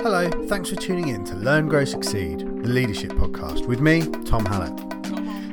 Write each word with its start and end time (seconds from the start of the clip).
Hello, 0.00 0.30
thanks 0.46 0.70
for 0.70 0.76
tuning 0.76 1.08
in 1.08 1.24
to 1.24 1.34
Learn, 1.34 1.66
Grow, 1.66 1.84
Succeed, 1.84 2.38
the 2.38 2.68
leadership 2.68 3.10
podcast 3.10 3.66
with 3.66 3.80
me, 3.80 4.06
Tom 4.24 4.46
Hallett. 4.46 4.76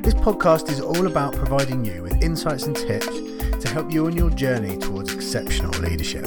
This 0.04 0.14
podcast 0.14 0.70
is 0.70 0.80
all 0.80 1.08
about 1.08 1.34
providing 1.34 1.84
you 1.84 2.04
with 2.04 2.22
insights 2.22 2.64
and 2.64 2.76
tips 2.76 3.08
to 3.08 3.68
help 3.68 3.90
you 3.90 4.06
on 4.06 4.16
your 4.16 4.30
journey 4.30 4.78
towards 4.78 5.12
exceptional 5.12 5.72
leadership. 5.80 6.24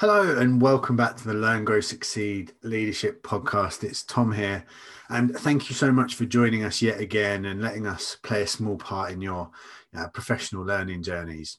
Hello, 0.00 0.36
and 0.36 0.60
welcome 0.60 0.96
back 0.96 1.16
to 1.18 1.24
the 1.28 1.34
Learn, 1.34 1.64
Grow, 1.64 1.78
Succeed 1.78 2.52
Leadership 2.64 3.22
Podcast. 3.22 3.84
It's 3.84 4.02
Tom 4.02 4.32
here, 4.32 4.64
and 5.08 5.32
thank 5.36 5.70
you 5.70 5.76
so 5.76 5.92
much 5.92 6.16
for 6.16 6.24
joining 6.24 6.64
us 6.64 6.82
yet 6.82 7.00
again 7.00 7.44
and 7.44 7.62
letting 7.62 7.86
us 7.86 8.16
play 8.24 8.42
a 8.42 8.46
small 8.48 8.76
part 8.76 9.12
in 9.12 9.20
your 9.20 9.52
uh, 9.96 10.08
professional 10.08 10.64
learning 10.64 11.04
journeys. 11.04 11.58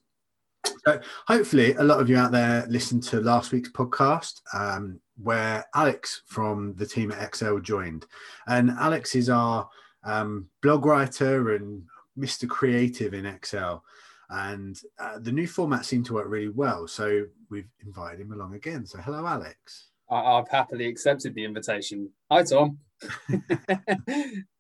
So 0.86 1.00
hopefully, 1.28 1.74
a 1.76 1.84
lot 1.84 2.02
of 2.02 2.10
you 2.10 2.18
out 2.18 2.32
there 2.32 2.66
listened 2.68 3.04
to 3.04 3.22
last 3.22 3.52
week's 3.52 3.72
podcast 3.72 4.42
um, 4.54 5.00
where 5.22 5.66
Alex 5.74 6.24
from 6.26 6.76
the 6.76 6.86
team 6.86 7.12
at 7.12 7.24
Excel 7.24 7.60
joined. 7.60 8.06
And 8.48 8.72
Alex 8.72 9.16
is 9.16 9.30
our 9.30 9.70
um, 10.04 10.48
blog 10.62 10.86
writer 10.86 11.56
and 11.56 11.84
Mr. 12.18 12.50
Creative 12.50 13.14
in 13.14 13.26
Excel. 13.26 13.84
And 14.30 14.78
uh, 15.00 15.20
the 15.20 15.32
new 15.32 15.48
format 15.48 15.86
seemed 15.86 16.06
to 16.08 16.14
work 16.14 16.28
really 16.28 16.50
well. 16.50 16.88
So 16.88 17.26
we've 17.50 17.70
invited 17.86 18.20
him 18.20 18.34
along 18.34 18.56
again. 18.56 18.86
So, 18.86 18.98
hello, 19.00 19.26
Alex. 19.26 19.90
I've 20.10 20.50
happily 20.50 20.88
accepted 20.88 21.34
the 21.34 21.46
invitation. 21.46 22.10
Hi, 22.30 22.44
Tom. 22.44 22.80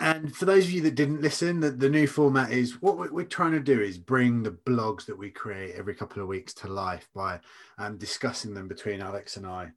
And 0.00 0.34
for 0.34 0.44
those 0.44 0.64
of 0.64 0.70
you 0.72 0.80
that 0.82 0.96
didn't 0.96 1.22
listen, 1.22 1.60
the, 1.60 1.70
the 1.70 1.88
new 1.88 2.06
format 2.06 2.50
is 2.50 2.82
what 2.82 3.12
we're, 3.12 3.24
trying 3.24 3.52
to 3.52 3.60
do 3.60 3.80
is 3.80 3.96
bring 3.96 4.42
the 4.42 4.50
blogs 4.50 5.06
that 5.06 5.16
we 5.16 5.30
create 5.30 5.76
every 5.76 5.94
couple 5.94 6.20
of 6.20 6.28
weeks 6.28 6.52
to 6.54 6.68
life 6.68 7.08
by 7.14 7.38
um, 7.78 7.96
discussing 7.96 8.54
them 8.54 8.66
between 8.66 9.00
Alex 9.00 9.36
and 9.36 9.46
I 9.46 9.70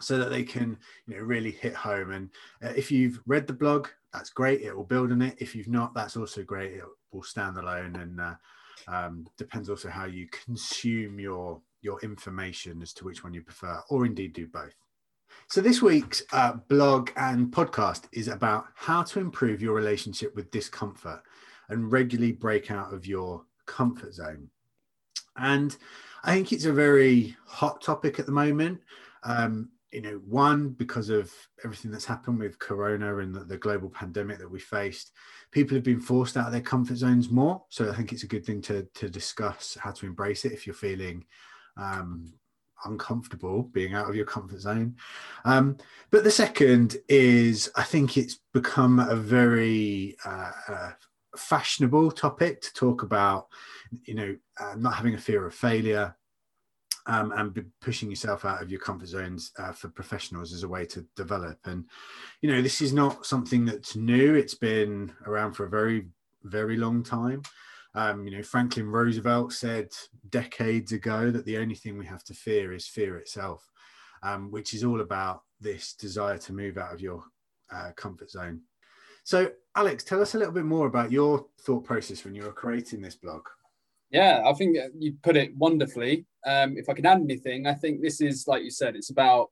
so 0.00 0.18
that 0.18 0.30
they 0.30 0.42
can 0.42 0.78
you 1.06 1.16
know 1.16 1.22
really 1.22 1.50
hit 1.50 1.74
home. 1.74 2.10
And 2.10 2.30
uh, 2.64 2.72
if 2.74 2.90
you've 2.90 3.20
read 3.26 3.46
the 3.46 3.52
blog 3.52 3.88
that's 4.14 4.30
great. 4.30 4.62
It 4.62 4.74
will 4.74 4.84
build 4.84 5.10
on 5.10 5.20
it. 5.20 5.34
If 5.38 5.56
you've 5.56 5.68
not 5.68 5.92
that's 5.92 6.16
also 6.16 6.44
great. 6.44 6.72
It 6.72 6.84
will 7.10 7.24
stand 7.24 7.58
alone. 7.58 7.96
And 7.96 8.20
uh, 8.20 8.34
um, 8.86 9.26
depends 9.36 9.68
also 9.68 9.90
how 9.90 10.06
you 10.06 10.28
consume 10.28 11.18
your 11.18 11.60
your 11.82 12.00
information 12.00 12.80
as 12.80 12.94
to 12.94 13.04
which 13.04 13.22
one 13.22 13.34
you 13.34 13.42
prefer 13.42 13.82
or 13.90 14.06
indeed 14.06 14.32
do 14.32 14.46
both 14.46 14.72
so, 15.48 15.60
this 15.60 15.82
week's 15.82 16.22
uh, 16.32 16.54
blog 16.68 17.10
and 17.16 17.52
podcast 17.52 18.04
is 18.12 18.28
about 18.28 18.66
how 18.74 19.02
to 19.02 19.20
improve 19.20 19.62
your 19.62 19.74
relationship 19.74 20.34
with 20.34 20.50
discomfort 20.50 21.22
and 21.68 21.92
regularly 21.92 22.32
break 22.32 22.70
out 22.70 22.92
of 22.92 23.06
your 23.06 23.44
comfort 23.66 24.14
zone. 24.14 24.48
And 25.36 25.76
I 26.22 26.34
think 26.34 26.52
it's 26.52 26.64
a 26.64 26.72
very 26.72 27.36
hot 27.46 27.82
topic 27.82 28.18
at 28.18 28.26
the 28.26 28.32
moment. 28.32 28.80
Um, 29.22 29.70
you 29.92 30.00
know, 30.00 30.20
one, 30.26 30.70
because 30.70 31.08
of 31.08 31.32
everything 31.64 31.92
that's 31.92 32.04
happened 32.04 32.40
with 32.40 32.58
Corona 32.58 33.18
and 33.18 33.32
the, 33.32 33.44
the, 33.44 33.56
global 33.56 33.88
pandemic 33.88 34.38
that 34.38 34.50
we 34.50 34.58
faced, 34.58 35.12
people 35.52 35.76
have 35.76 35.84
been 35.84 36.00
forced 36.00 36.36
out 36.36 36.46
of 36.46 36.52
their 36.52 36.60
comfort 36.60 36.96
zones 36.96 37.30
more. 37.30 37.62
So 37.68 37.88
I 37.88 37.94
think 37.94 38.12
it's 38.12 38.24
a 38.24 38.28
good 38.28 38.44
thing 38.44 38.60
to, 38.62 38.82
to 38.94 39.08
discuss 39.08 39.78
how 39.80 39.92
to 39.92 40.06
embrace 40.06 40.44
it 40.44 40.52
if 40.52 40.66
you're 40.66 40.74
feeling 40.74 41.24
um, 41.76 42.32
uncomfortable 42.84 43.64
being 43.72 43.94
out 43.94 44.08
of 44.08 44.14
your 44.14 44.26
comfort 44.26 44.60
zone. 44.60 44.96
Um, 45.44 45.76
but 46.10 46.24
the 46.24 46.30
second 46.30 46.96
is, 47.08 47.70
I 47.76 47.82
think 47.82 48.16
it's 48.16 48.38
become 48.52 48.98
a 48.98 49.16
very 49.16 50.16
uh, 50.24 50.52
uh, 50.68 50.90
fashionable 51.36 52.12
topic 52.12 52.60
to 52.62 52.72
talk 52.74 53.02
about, 53.02 53.48
you 54.04 54.14
know, 54.14 54.36
uh, 54.60 54.74
not 54.76 54.94
having 54.94 55.14
a 55.14 55.18
fear 55.18 55.46
of 55.46 55.54
failure. 55.54 56.16
Um, 57.06 57.32
and 57.32 57.66
pushing 57.82 58.08
yourself 58.08 58.46
out 58.46 58.62
of 58.62 58.70
your 58.70 58.80
comfort 58.80 59.08
zones 59.08 59.52
uh, 59.58 59.72
for 59.72 59.88
professionals 59.90 60.54
as 60.54 60.62
a 60.62 60.68
way 60.68 60.86
to 60.86 61.04
develop. 61.16 61.58
And, 61.66 61.84
you 62.40 62.50
know, 62.50 62.62
this 62.62 62.80
is 62.80 62.94
not 62.94 63.26
something 63.26 63.66
that's 63.66 63.94
new. 63.94 64.34
It's 64.36 64.54
been 64.54 65.12
around 65.26 65.52
for 65.52 65.66
a 65.66 65.68
very, 65.68 66.06
very 66.44 66.78
long 66.78 67.02
time. 67.02 67.42
Um, 67.94 68.26
you 68.26 68.36
know, 68.36 68.42
Franklin 68.42 68.88
Roosevelt 68.88 69.52
said 69.52 69.88
decades 70.30 70.92
ago 70.92 71.30
that 71.30 71.44
the 71.44 71.58
only 71.58 71.76
thing 71.76 71.96
we 71.96 72.06
have 72.06 72.24
to 72.24 72.34
fear 72.34 72.72
is 72.72 72.88
fear 72.88 73.18
itself, 73.18 73.64
um, 74.22 74.50
which 74.50 74.74
is 74.74 74.82
all 74.82 75.00
about 75.00 75.42
this 75.60 75.94
desire 75.94 76.38
to 76.38 76.52
move 76.52 76.76
out 76.76 76.92
of 76.92 77.00
your 77.00 77.22
uh, 77.72 77.90
comfort 77.96 78.30
zone. 78.30 78.62
So, 79.22 79.50
Alex, 79.76 80.04
tell 80.04 80.20
us 80.20 80.34
a 80.34 80.38
little 80.38 80.52
bit 80.52 80.64
more 80.64 80.86
about 80.86 81.12
your 81.12 81.46
thought 81.62 81.84
process 81.84 82.24
when 82.24 82.34
you 82.34 82.42
were 82.42 82.52
creating 82.52 83.00
this 83.00 83.16
blog. 83.16 83.42
Yeah, 84.10 84.42
I 84.44 84.52
think 84.52 84.76
you 84.98 85.14
put 85.22 85.36
it 85.36 85.56
wonderfully. 85.56 86.26
Um, 86.46 86.76
if 86.76 86.88
I 86.88 86.92
can 86.92 87.06
add 87.06 87.20
anything, 87.20 87.66
I 87.66 87.74
think 87.74 88.00
this 88.00 88.20
is, 88.20 88.46
like 88.46 88.62
you 88.62 88.70
said, 88.70 88.96
it's 88.96 89.10
about 89.10 89.50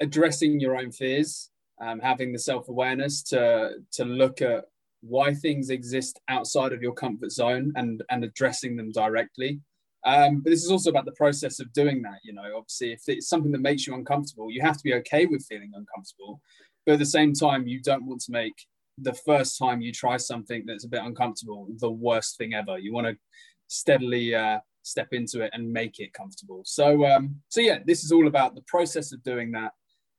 addressing 0.00 0.58
your 0.58 0.76
own 0.76 0.90
fears, 0.90 1.50
um, 1.80 2.00
having 2.00 2.32
the 2.32 2.38
self 2.38 2.68
awareness 2.68 3.22
to 3.24 3.76
to 3.92 4.04
look 4.04 4.42
at 4.42 4.64
why 5.06 5.34
things 5.34 5.70
exist 5.70 6.20
outside 6.28 6.72
of 6.72 6.82
your 6.82 6.92
comfort 6.92 7.30
zone 7.30 7.72
and 7.76 8.02
and 8.10 8.24
addressing 8.24 8.76
them 8.76 8.90
directly. 8.92 9.60
Um, 10.06 10.40
but 10.40 10.50
this 10.50 10.62
is 10.62 10.70
also 10.70 10.90
about 10.90 11.06
the 11.06 11.12
process 11.12 11.60
of 11.60 11.72
doing 11.72 12.02
that 12.02 12.18
you 12.24 12.32
know 12.32 12.56
obviously 12.56 12.92
if 12.92 13.02
it's 13.06 13.28
something 13.28 13.52
that 13.52 13.60
makes 13.60 13.86
you 13.86 13.94
uncomfortable 13.94 14.50
you 14.50 14.60
have 14.60 14.76
to 14.76 14.84
be 14.84 14.94
okay 14.94 15.26
with 15.26 15.46
feeling 15.48 15.72
uncomfortable. 15.74 16.40
But 16.86 16.94
at 16.94 16.98
the 16.98 17.06
same 17.06 17.32
time 17.32 17.66
you 17.66 17.80
don't 17.80 18.06
want 18.06 18.20
to 18.22 18.32
make 18.32 18.54
the 18.98 19.14
first 19.14 19.58
time 19.58 19.80
you 19.80 19.92
try 19.92 20.16
something 20.16 20.64
that's 20.66 20.84
a 20.84 20.88
bit 20.88 21.02
uncomfortable 21.02 21.68
the 21.78 21.90
worst 21.90 22.38
thing 22.38 22.54
ever. 22.54 22.78
You 22.78 22.92
want 22.92 23.06
to 23.06 23.16
steadily 23.68 24.34
uh, 24.34 24.58
step 24.82 25.08
into 25.12 25.40
it 25.42 25.50
and 25.54 25.72
make 25.72 25.98
it 25.98 26.12
comfortable. 26.12 26.62
So 26.64 27.06
um, 27.06 27.36
so 27.48 27.60
yeah 27.60 27.78
this 27.86 28.04
is 28.04 28.12
all 28.12 28.26
about 28.26 28.54
the 28.54 28.62
process 28.66 29.12
of 29.12 29.22
doing 29.22 29.52
that 29.52 29.72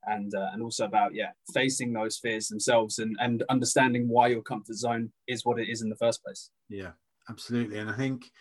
and 0.07 0.33
uh, 0.35 0.49
and 0.53 0.61
also 0.61 0.85
about 0.85 1.13
yeah 1.13 1.31
facing 1.53 1.93
those 1.93 2.17
fears 2.17 2.47
themselves 2.47 2.99
and 2.99 3.15
and 3.19 3.43
understanding 3.49 4.07
why 4.07 4.27
your 4.27 4.41
comfort 4.41 4.75
zone 4.75 5.11
is 5.27 5.45
what 5.45 5.59
it 5.59 5.69
is 5.69 5.81
in 5.81 5.89
the 5.89 5.95
first 5.95 6.23
place. 6.23 6.51
Yeah 6.69 6.91
absolutely. 7.29 7.79
And 7.79 7.89
i 7.89 7.93
think 7.93 8.31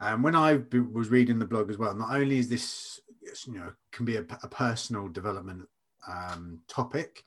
um, 0.00 0.22
when 0.22 0.34
i 0.34 0.60
was 0.92 1.08
reading 1.08 1.38
the 1.38 1.46
blog 1.46 1.70
as 1.70 1.78
well 1.78 1.94
not 1.94 2.14
only 2.14 2.38
is 2.38 2.48
this 2.48 3.00
you 3.46 3.54
know 3.54 3.72
can 3.92 4.04
be 4.04 4.16
a, 4.16 4.24
a 4.42 4.48
personal 4.48 5.08
development 5.08 5.66
um, 6.08 6.60
topic 6.68 7.24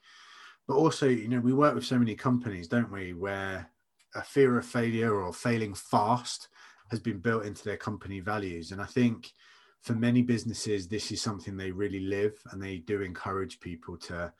but 0.66 0.74
also 0.74 1.08
you 1.08 1.28
know 1.28 1.40
we 1.40 1.52
work 1.52 1.74
with 1.74 1.84
so 1.84 1.98
many 1.98 2.14
companies 2.14 2.68
don't 2.68 2.92
we 2.92 3.14
where 3.14 3.70
a 4.14 4.22
fear 4.22 4.56
of 4.56 4.64
failure 4.64 5.20
or 5.20 5.32
failing 5.32 5.74
fast 5.74 6.48
has 6.90 7.00
been 7.00 7.18
built 7.18 7.44
into 7.44 7.62
their 7.64 7.76
company 7.76 8.20
values. 8.20 8.72
And 8.72 8.80
i 8.80 8.86
think 8.86 9.32
for 9.80 9.94
many 9.94 10.22
businesses, 10.22 10.88
this 10.88 11.10
is 11.12 11.22
something 11.22 11.56
they 11.56 11.70
really 11.70 12.00
live, 12.00 12.40
and 12.50 12.62
they 12.62 12.78
do 12.78 13.02
encourage 13.02 13.60
people 13.60 13.96
to 13.98 14.32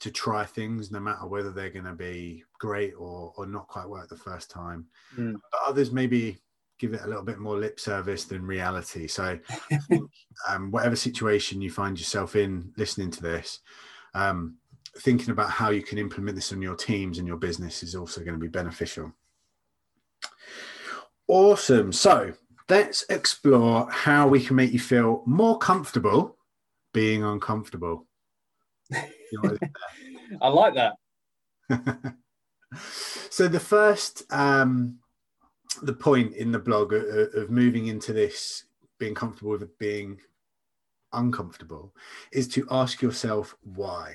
to 0.00 0.10
try 0.10 0.44
things, 0.44 0.90
no 0.90 1.00
matter 1.00 1.26
whether 1.26 1.50
they're 1.50 1.70
going 1.70 1.84
to 1.84 1.92
be 1.92 2.44
great 2.58 2.92
or 2.98 3.32
or 3.36 3.46
not 3.46 3.68
quite 3.68 3.88
work 3.88 4.08
the 4.08 4.16
first 4.16 4.50
time. 4.50 4.86
Mm. 5.16 5.34
But 5.50 5.60
others 5.66 5.92
maybe 5.92 6.38
give 6.78 6.92
it 6.92 7.02
a 7.02 7.08
little 7.08 7.22
bit 7.22 7.38
more 7.38 7.56
lip 7.56 7.78
service 7.78 8.24
than 8.24 8.44
reality. 8.44 9.06
So, 9.06 9.38
um, 10.48 10.70
whatever 10.70 10.96
situation 10.96 11.60
you 11.60 11.70
find 11.70 11.98
yourself 11.98 12.36
in, 12.36 12.72
listening 12.76 13.10
to 13.12 13.22
this. 13.22 13.60
Um, 14.14 14.56
thinking 14.98 15.30
about 15.30 15.50
how 15.50 15.70
you 15.70 15.82
can 15.82 15.98
implement 15.98 16.36
this 16.36 16.52
on 16.52 16.62
your 16.62 16.76
teams 16.76 17.18
and 17.18 17.26
your 17.26 17.36
business 17.36 17.82
is 17.82 17.96
also 17.96 18.20
going 18.20 18.34
to 18.34 18.40
be 18.40 18.48
beneficial. 18.48 19.12
Awesome. 21.26 21.92
So, 21.92 22.34
let's 22.68 23.04
explore 23.08 23.88
how 23.90 24.28
we 24.28 24.42
can 24.42 24.56
make 24.56 24.72
you 24.72 24.78
feel 24.78 25.22
more 25.26 25.58
comfortable 25.58 26.36
being 26.92 27.24
uncomfortable. 27.24 28.06
I 30.40 30.48
like 30.48 30.74
that. 30.74 30.94
so 33.30 33.48
the 33.48 33.60
first 33.60 34.24
um, 34.32 34.98
the 35.82 35.92
point 35.92 36.34
in 36.34 36.52
the 36.52 36.58
blog 36.58 36.92
of, 36.92 37.04
of 37.34 37.50
moving 37.50 37.88
into 37.88 38.12
this 38.12 38.64
being 38.98 39.14
comfortable 39.14 39.52
with 39.52 39.78
being 39.78 40.18
uncomfortable 41.12 41.94
is 42.32 42.48
to 42.48 42.66
ask 42.70 43.02
yourself 43.02 43.56
why. 43.62 44.14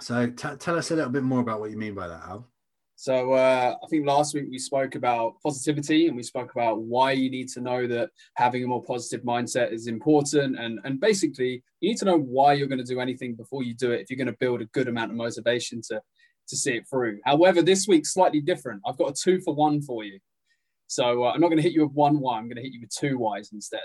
So 0.00 0.26
t- 0.26 0.56
tell 0.58 0.76
us 0.76 0.90
a 0.90 0.96
little 0.96 1.10
bit 1.10 1.22
more 1.22 1.40
about 1.40 1.60
what 1.60 1.70
you 1.70 1.78
mean 1.78 1.94
by 1.94 2.08
that, 2.08 2.22
Al. 2.22 2.48
So 2.98 3.34
uh, 3.34 3.74
I 3.82 3.86
think 3.88 4.06
last 4.06 4.34
week 4.34 4.46
we 4.50 4.58
spoke 4.58 4.94
about 4.94 5.34
positivity 5.42 6.08
and 6.08 6.16
we 6.16 6.22
spoke 6.22 6.52
about 6.52 6.80
why 6.80 7.12
you 7.12 7.30
need 7.30 7.48
to 7.50 7.60
know 7.60 7.86
that 7.86 8.08
having 8.36 8.64
a 8.64 8.66
more 8.66 8.82
positive 8.82 9.20
mindset 9.22 9.70
is 9.70 9.86
important. 9.86 10.58
And, 10.58 10.80
and 10.82 10.98
basically, 10.98 11.62
you 11.80 11.90
need 11.90 11.98
to 11.98 12.06
know 12.06 12.18
why 12.18 12.54
you're 12.54 12.68
going 12.68 12.84
to 12.84 12.84
do 12.84 12.98
anything 12.98 13.34
before 13.34 13.62
you 13.62 13.74
do 13.74 13.92
it 13.92 14.00
if 14.00 14.10
you're 14.10 14.16
going 14.16 14.28
to 14.28 14.38
build 14.40 14.62
a 14.62 14.66
good 14.66 14.88
amount 14.88 15.10
of 15.10 15.18
motivation 15.18 15.82
to, 15.88 16.00
to 16.48 16.56
see 16.56 16.72
it 16.78 16.88
through. 16.88 17.18
However, 17.26 17.60
this 17.60 17.86
week's 17.86 18.14
slightly 18.14 18.40
different. 18.40 18.80
I've 18.86 18.96
got 18.96 19.10
a 19.10 19.14
two 19.14 19.42
for 19.42 19.54
one 19.54 19.82
for 19.82 20.02
you. 20.02 20.18
So 20.86 21.24
uh, 21.24 21.32
I'm 21.32 21.40
not 21.40 21.48
going 21.48 21.58
to 21.58 21.62
hit 21.62 21.72
you 21.72 21.82
with 21.82 21.94
one 21.94 22.18
why, 22.18 22.38
I'm 22.38 22.44
going 22.44 22.56
to 22.56 22.62
hit 22.62 22.72
you 22.72 22.80
with 22.80 22.90
two 22.90 23.18
whys 23.18 23.50
instead. 23.52 23.80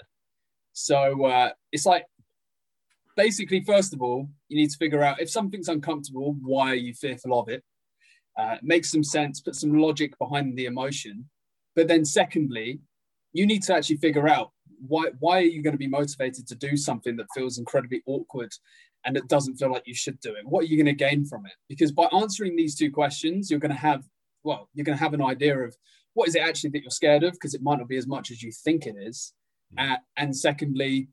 So 0.71 1.25
uh, 1.25 1.49
it's 1.73 1.85
like 1.85 2.05
basically, 3.17 3.61
first 3.65 3.93
of 3.93 4.01
all, 4.01 4.29
you 4.47 4.55
need 4.55 4.69
to 4.69 4.77
figure 4.77 5.03
out 5.03 5.19
if 5.19 5.29
something's 5.29 5.67
uncomfortable, 5.67 6.37
why 6.41 6.71
are 6.71 6.75
you 6.75 6.93
fearful 6.93 7.37
of 7.37 7.49
it? 7.49 7.61
Uh, 8.37 8.55
make 8.61 8.85
some 8.85 9.03
sense, 9.03 9.41
put 9.41 9.55
some 9.55 9.77
logic 9.77 10.17
behind 10.19 10.57
the 10.57 10.65
emotion. 10.65 11.29
But 11.75 11.87
then, 11.87 12.05
secondly, 12.05 12.79
you 13.33 13.45
need 13.45 13.63
to 13.63 13.75
actually 13.75 13.97
figure 13.97 14.27
out 14.27 14.51
why 14.87 15.09
why 15.19 15.37
are 15.37 15.41
you 15.41 15.61
going 15.61 15.73
to 15.73 15.77
be 15.77 15.87
motivated 15.87 16.47
to 16.47 16.55
do 16.55 16.75
something 16.75 17.15
that 17.15 17.27
feels 17.35 17.57
incredibly 17.57 18.01
awkward 18.05 18.51
and 19.05 19.17
it 19.17 19.27
doesn't 19.27 19.55
feel 19.55 19.71
like 19.71 19.83
you 19.85 19.93
should 19.93 20.19
do 20.19 20.33
it? 20.35 20.45
What 20.45 20.63
are 20.63 20.67
you 20.67 20.77
going 20.77 20.97
to 20.97 21.05
gain 21.05 21.25
from 21.25 21.45
it? 21.45 21.53
Because 21.69 21.91
by 21.91 22.07
answering 22.13 22.55
these 22.55 22.75
two 22.75 22.91
questions 22.91 23.49
you're 23.49 23.59
going 23.59 23.71
to 23.71 23.77
have 23.77 24.03
well 24.43 24.69
you're 24.73 24.85
going 24.85 24.97
to 24.97 25.03
have 25.03 25.13
an 25.13 25.21
idea 25.21 25.57
of 25.57 25.75
what 26.13 26.27
is 26.27 26.35
it 26.35 26.41
actually 26.41 26.71
that 26.71 26.81
you're 26.81 26.91
scared 26.91 27.23
of 27.23 27.33
because 27.33 27.53
it 27.53 27.61
might 27.61 27.77
not 27.77 27.87
be 27.87 27.97
as 27.97 28.07
much 28.07 28.31
as 28.31 28.41
you 28.41 28.51
think 28.51 28.85
it 28.85 28.95
is. 28.97 29.33
Uh, 29.77 29.95
and 30.17 30.35
secondly 30.35 31.07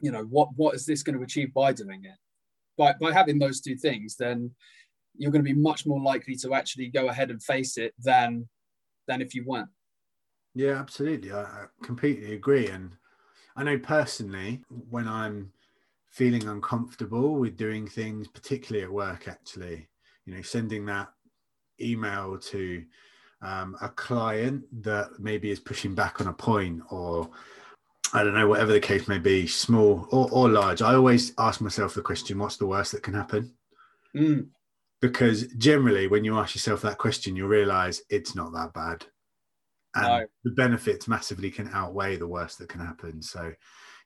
you 0.00 0.10
know 0.10 0.24
what 0.24 0.48
what 0.56 0.74
is 0.74 0.86
this 0.86 1.02
going 1.02 1.16
to 1.16 1.24
achieve 1.24 1.52
by 1.52 1.72
doing 1.72 2.04
it? 2.04 2.16
By 2.78 2.94
by 3.00 3.12
having 3.12 3.38
those 3.38 3.60
two 3.60 3.76
things 3.76 4.16
then 4.16 4.52
you're 5.16 5.30
going 5.30 5.44
to 5.44 5.54
be 5.54 5.58
much 5.58 5.86
more 5.86 6.00
likely 6.00 6.36
to 6.36 6.54
actually 6.54 6.88
go 6.88 7.08
ahead 7.08 7.30
and 7.30 7.42
face 7.42 7.76
it 7.76 7.94
than 7.98 8.48
than 9.06 9.20
if 9.20 9.34
you 9.34 9.44
weren't 9.46 9.68
yeah 10.54 10.78
absolutely 10.78 11.32
I, 11.32 11.42
I 11.42 11.64
completely 11.82 12.34
agree 12.34 12.68
and 12.68 12.96
i 13.56 13.62
know 13.62 13.78
personally 13.78 14.62
when 14.90 15.08
i'm 15.08 15.52
feeling 16.10 16.46
uncomfortable 16.46 17.34
with 17.34 17.56
doing 17.56 17.86
things 17.86 18.28
particularly 18.28 18.84
at 18.84 18.92
work 18.92 19.28
actually 19.28 19.88
you 20.26 20.34
know 20.34 20.42
sending 20.42 20.86
that 20.86 21.08
email 21.80 22.38
to 22.38 22.84
um, 23.42 23.76
a 23.82 23.88
client 23.90 24.64
that 24.82 25.10
maybe 25.18 25.50
is 25.50 25.60
pushing 25.60 25.94
back 25.94 26.20
on 26.20 26.28
a 26.28 26.32
point 26.32 26.82
or 26.90 27.28
I 28.14 28.22
don't 28.22 28.34
know, 28.34 28.46
whatever 28.46 28.72
the 28.72 28.80
case 28.80 29.08
may 29.08 29.18
be, 29.18 29.48
small 29.48 30.06
or, 30.12 30.28
or 30.30 30.48
large, 30.48 30.82
I 30.82 30.94
always 30.94 31.32
ask 31.36 31.60
myself 31.60 31.94
the 31.94 32.00
question, 32.00 32.38
what's 32.38 32.56
the 32.56 32.66
worst 32.66 32.92
that 32.92 33.02
can 33.02 33.12
happen? 33.12 33.52
Mm. 34.16 34.46
Because 35.04 35.48
generally, 35.58 36.06
when 36.06 36.24
you 36.24 36.38
ask 36.38 36.54
yourself 36.54 36.80
that 36.80 36.96
question, 36.96 37.36
you 37.36 37.46
realize 37.46 38.00
it's 38.08 38.34
not 38.34 38.54
that 38.54 38.72
bad. 38.72 39.04
And 39.94 40.06
no. 40.06 40.26
the 40.44 40.52
benefits 40.52 41.06
massively 41.06 41.50
can 41.50 41.68
outweigh 41.74 42.16
the 42.16 42.26
worst 42.26 42.58
that 42.58 42.70
can 42.70 42.80
happen. 42.80 43.20
So 43.20 43.52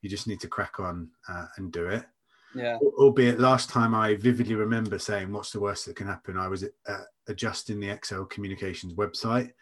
you 0.03 0.11
just 0.11 0.27
need 0.27 0.41
to 0.41 0.49
crack 0.49 0.81
on 0.81 1.09
uh, 1.29 1.47
and 1.57 1.71
do 1.71 1.87
it. 1.87 2.05
Yeah. 2.53 2.79
Albeit 2.99 3.39
last 3.39 3.71
time 3.71 3.95
I 3.95 4.17
vividly 4.17 4.57
remember 4.57 4.99
saying, 4.99 5.31
what's 5.31 5.53
the 5.53 5.61
worst 5.61 5.87
that 5.87 5.95
can 5.95 6.09
happen? 6.09 6.37
I 6.37 6.49
was 6.49 6.65
uh, 6.65 7.05
adjusting 7.29 7.79
the 7.79 7.91
Excel 7.91 8.25
communications 8.25 8.95
website. 8.95 9.53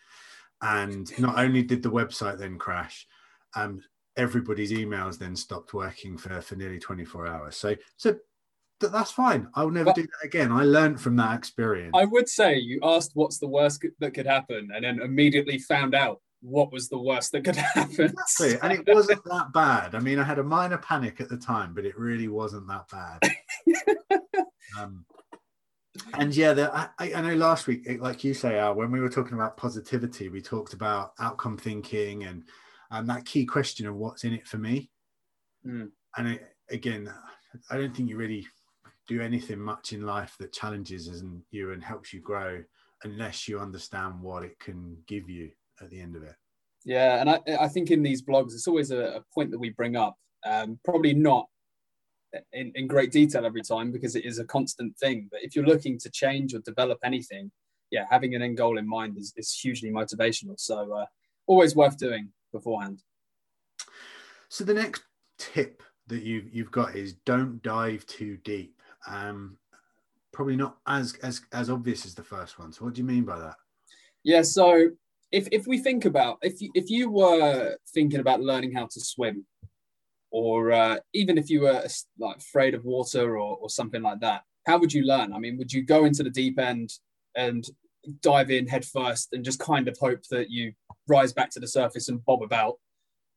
And 0.62 1.06
not 1.20 1.38
only 1.38 1.62
did 1.62 1.82
the 1.82 1.90
website 1.90 2.38
then 2.38 2.56
crash, 2.56 3.06
um, 3.54 3.82
everybody's 4.16 4.72
emails 4.72 5.18
then 5.18 5.36
stopped 5.36 5.74
working 5.74 6.16
for, 6.16 6.40
for 6.40 6.56
nearly 6.56 6.78
24 6.78 7.26
hours. 7.26 7.58
So, 7.58 7.76
so 7.98 8.16
that's 8.80 9.10
fine. 9.10 9.48
I'll 9.54 9.70
never 9.70 9.86
but, 9.86 9.96
do 9.96 10.02
that 10.02 10.26
again. 10.26 10.52
I 10.52 10.64
learned 10.64 11.00
from 11.00 11.16
that 11.16 11.36
experience. 11.36 11.92
I 11.94 12.04
would 12.04 12.28
say 12.28 12.58
you 12.58 12.80
asked 12.82 13.12
what's 13.14 13.38
the 13.38 13.48
worst 13.48 13.84
that 14.00 14.14
could 14.14 14.26
happen 14.26 14.70
and 14.74 14.84
then 14.84 15.00
immediately 15.00 15.58
found 15.58 15.94
out 15.94 16.20
what 16.42 16.72
was 16.72 16.88
the 16.88 16.98
worst 16.98 17.32
that 17.32 17.44
could 17.44 17.56
happen. 17.74 18.14
Exactly. 18.28 18.58
And 18.62 18.72
it 18.72 18.94
wasn't 18.94 19.24
that 19.24 19.52
bad. 19.52 19.94
I 19.94 19.98
mean, 19.98 20.18
I 20.18 20.24
had 20.24 20.38
a 20.38 20.44
minor 20.44 20.78
panic 20.78 21.20
at 21.20 21.28
the 21.28 21.36
time, 21.36 21.74
but 21.74 21.84
it 21.84 21.98
really 21.98 22.28
wasn't 22.28 22.68
that 22.68 22.86
bad. 22.90 24.20
um, 24.78 25.04
and 26.14 26.34
yeah, 26.34 26.52
the, 26.52 26.70
I, 26.74 26.88
I, 26.98 27.20
know 27.22 27.34
last 27.34 27.66
week, 27.66 27.88
like 28.00 28.22
you 28.22 28.34
say, 28.34 28.58
Al, 28.58 28.74
when 28.74 28.92
we 28.92 29.00
were 29.00 29.08
talking 29.08 29.34
about 29.34 29.56
positivity, 29.56 30.28
we 30.28 30.42
talked 30.42 30.74
about 30.74 31.12
outcome 31.18 31.56
thinking 31.56 32.24
and 32.24 32.44
and 32.90 33.08
that 33.08 33.24
key 33.24 33.44
question 33.44 33.86
of 33.86 33.96
what's 33.96 34.24
in 34.24 34.32
it 34.32 34.46
for 34.46 34.58
me. 34.58 34.90
Mm. 35.66 35.90
And 36.16 36.28
it, 36.28 36.42
again, 36.70 37.12
I 37.70 37.76
don't 37.76 37.96
think 37.96 38.08
you 38.08 38.16
really 38.16 38.46
do 39.06 39.20
anything 39.20 39.60
much 39.60 39.92
in 39.92 40.02
life 40.02 40.34
that 40.38 40.52
challenges 40.52 41.22
you 41.50 41.72
and 41.72 41.82
helps 41.82 42.12
you 42.12 42.20
grow 42.20 42.62
unless 43.04 43.46
you 43.46 43.60
understand 43.60 44.20
what 44.20 44.42
it 44.42 44.58
can 44.58 44.96
give 45.06 45.28
you 45.28 45.50
at 45.80 45.90
the 45.90 46.00
end 46.00 46.16
of 46.16 46.22
it. 46.22 46.34
Yeah, 46.84 47.20
and 47.20 47.30
I, 47.30 47.40
I 47.60 47.68
think 47.68 47.90
in 47.90 48.02
these 48.02 48.22
blogs, 48.22 48.54
it's 48.54 48.68
always 48.68 48.90
a, 48.90 49.16
a 49.16 49.24
point 49.34 49.50
that 49.50 49.58
we 49.58 49.70
bring 49.70 49.96
up. 49.96 50.16
Um, 50.44 50.78
probably 50.84 51.12
not 51.12 51.46
in, 52.52 52.72
in 52.74 52.86
great 52.86 53.12
detail 53.12 53.44
every 53.44 53.62
time 53.62 53.90
because 53.90 54.16
it 54.16 54.24
is 54.24 54.38
a 54.38 54.44
constant 54.44 54.96
thing. 54.96 55.28
But 55.30 55.42
if 55.42 55.54
you're 55.54 55.66
looking 55.66 55.98
to 55.98 56.10
change 56.10 56.54
or 56.54 56.60
develop 56.60 56.98
anything, 57.04 57.50
yeah, 57.90 58.04
having 58.10 58.34
an 58.34 58.42
end 58.42 58.56
goal 58.56 58.78
in 58.78 58.88
mind 58.88 59.16
is, 59.18 59.32
is 59.36 59.52
hugely 59.52 59.90
motivational. 59.90 60.58
So 60.58 60.92
uh, 60.92 61.06
always 61.46 61.76
worth 61.76 61.98
doing 61.98 62.30
beforehand. 62.52 63.02
So 64.48 64.64
the 64.64 64.74
next 64.74 65.02
tip 65.38 65.82
that 66.06 66.22
you've 66.22 66.52
you've 66.52 66.70
got 66.70 66.94
is 66.94 67.14
don't 67.24 67.62
dive 67.62 68.06
too 68.06 68.38
deep. 68.38 68.75
Um, 69.06 69.58
probably 70.32 70.56
not 70.56 70.76
as 70.86 71.14
as 71.22 71.40
as 71.52 71.70
obvious 71.70 72.04
as 72.04 72.14
the 72.14 72.22
first 72.22 72.58
one. 72.58 72.72
So 72.72 72.84
what 72.84 72.94
do 72.94 73.00
you 73.00 73.06
mean 73.06 73.24
by 73.24 73.38
that? 73.38 73.56
Yeah. 74.22 74.42
So 74.42 74.90
if 75.32 75.48
if 75.50 75.66
we 75.66 75.78
think 75.78 76.04
about 76.04 76.38
if 76.42 76.60
you, 76.60 76.70
if 76.74 76.90
you 76.90 77.10
were 77.10 77.76
thinking 77.94 78.20
about 78.20 78.40
learning 78.40 78.72
how 78.72 78.86
to 78.86 79.00
swim, 79.00 79.46
or 80.30 80.72
uh, 80.72 80.98
even 81.14 81.38
if 81.38 81.48
you 81.50 81.62
were 81.62 81.84
like 82.18 82.38
afraid 82.38 82.74
of 82.74 82.84
water 82.84 83.38
or 83.38 83.56
or 83.56 83.70
something 83.70 84.02
like 84.02 84.20
that, 84.20 84.42
how 84.66 84.78
would 84.78 84.92
you 84.92 85.04
learn? 85.04 85.32
I 85.32 85.38
mean, 85.38 85.56
would 85.58 85.72
you 85.72 85.82
go 85.82 86.04
into 86.04 86.22
the 86.22 86.30
deep 86.30 86.58
end 86.58 86.92
and 87.34 87.66
dive 88.20 88.50
in 88.50 88.66
head 88.66 88.84
first 88.84 89.32
and 89.32 89.44
just 89.44 89.58
kind 89.58 89.88
of 89.88 89.96
hope 89.98 90.22
that 90.30 90.50
you 90.50 90.72
rise 91.08 91.32
back 91.32 91.50
to 91.50 91.60
the 91.60 91.68
surface 91.68 92.08
and 92.08 92.24
bob 92.24 92.42
about? 92.42 92.74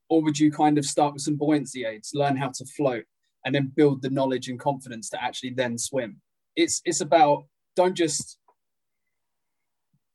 Or 0.08 0.22
would 0.22 0.38
you 0.38 0.50
kind 0.50 0.76
of 0.76 0.84
start 0.84 1.14
with 1.14 1.22
some 1.22 1.36
buoyancy 1.36 1.84
aids, 1.84 2.10
learn 2.14 2.36
how 2.36 2.48
to 2.48 2.64
float, 2.64 3.04
and 3.44 3.54
then 3.54 3.72
build 3.74 4.02
the 4.02 4.10
knowledge 4.10 4.48
and 4.48 4.58
confidence 4.58 5.08
to 5.10 5.22
actually 5.22 5.50
then 5.50 5.78
swim? 5.78 6.20
It's 6.56 6.80
it's 6.84 7.00
about 7.00 7.44
don't 7.76 7.94
just 7.94 8.38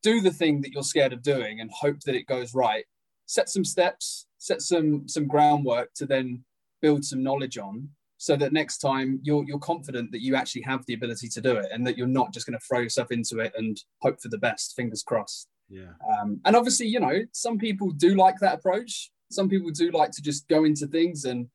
do 0.04 0.22
the 0.22 0.32
thing 0.32 0.62
that 0.62 0.72
you're 0.72 0.84
scared 0.84 1.14
of 1.14 1.24
doing 1.24 1.60
and 1.60 1.72
hope 1.72 2.00
that 2.02 2.16
it 2.16 2.28
goes 2.28 2.54
right. 2.54 2.86
Set 3.26 3.50
some 3.50 3.66
steps, 3.66 4.28
set 4.38 4.62
some 4.62 5.08
some 5.08 5.28
groundwork 5.28 5.94
to 5.96 6.06
then 6.06 6.44
build 6.82 7.04
some 7.04 7.24
knowledge 7.24 7.58
on 7.58 7.90
so 8.18 8.36
that 8.36 8.54
next 8.54 8.78
time 8.78 9.20
you're 9.24 9.44
you're 9.46 9.60
confident 9.60 10.12
that 10.12 10.22
you 10.22 10.36
actually 10.36 10.62
have 10.62 10.86
the 10.86 10.94
ability 10.94 11.28
to 11.28 11.42
do 11.42 11.56
it 11.56 11.68
and 11.72 11.86
that 11.86 11.98
you're 11.98 12.08
not 12.08 12.34
just 12.34 12.46
going 12.46 12.58
to 12.58 12.66
throw 12.66 12.80
yourself 12.80 13.12
into 13.12 13.40
it 13.40 13.52
and 13.58 13.82
hope 14.02 14.22
for 14.22 14.30
the 14.30 14.38
best 14.38 14.74
fingers 14.76 15.04
crossed 15.04 15.48
yeah 15.70 15.94
um, 16.14 16.40
and 16.46 16.56
obviously 16.56 16.88
you 16.88 17.00
know 17.00 17.24
some 17.34 17.58
people 17.58 17.90
do 17.92 18.16
like 18.16 18.38
that 18.40 18.56
approach 18.56 19.12
some 19.32 19.50
people 19.50 19.70
do 19.72 19.92
like 19.92 20.12
to 20.12 20.22
just 20.22 20.48
go 20.48 20.64
into 20.64 20.88
things 20.88 21.26
and 21.26 21.48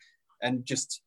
and 0.42 0.66
just 0.66 1.00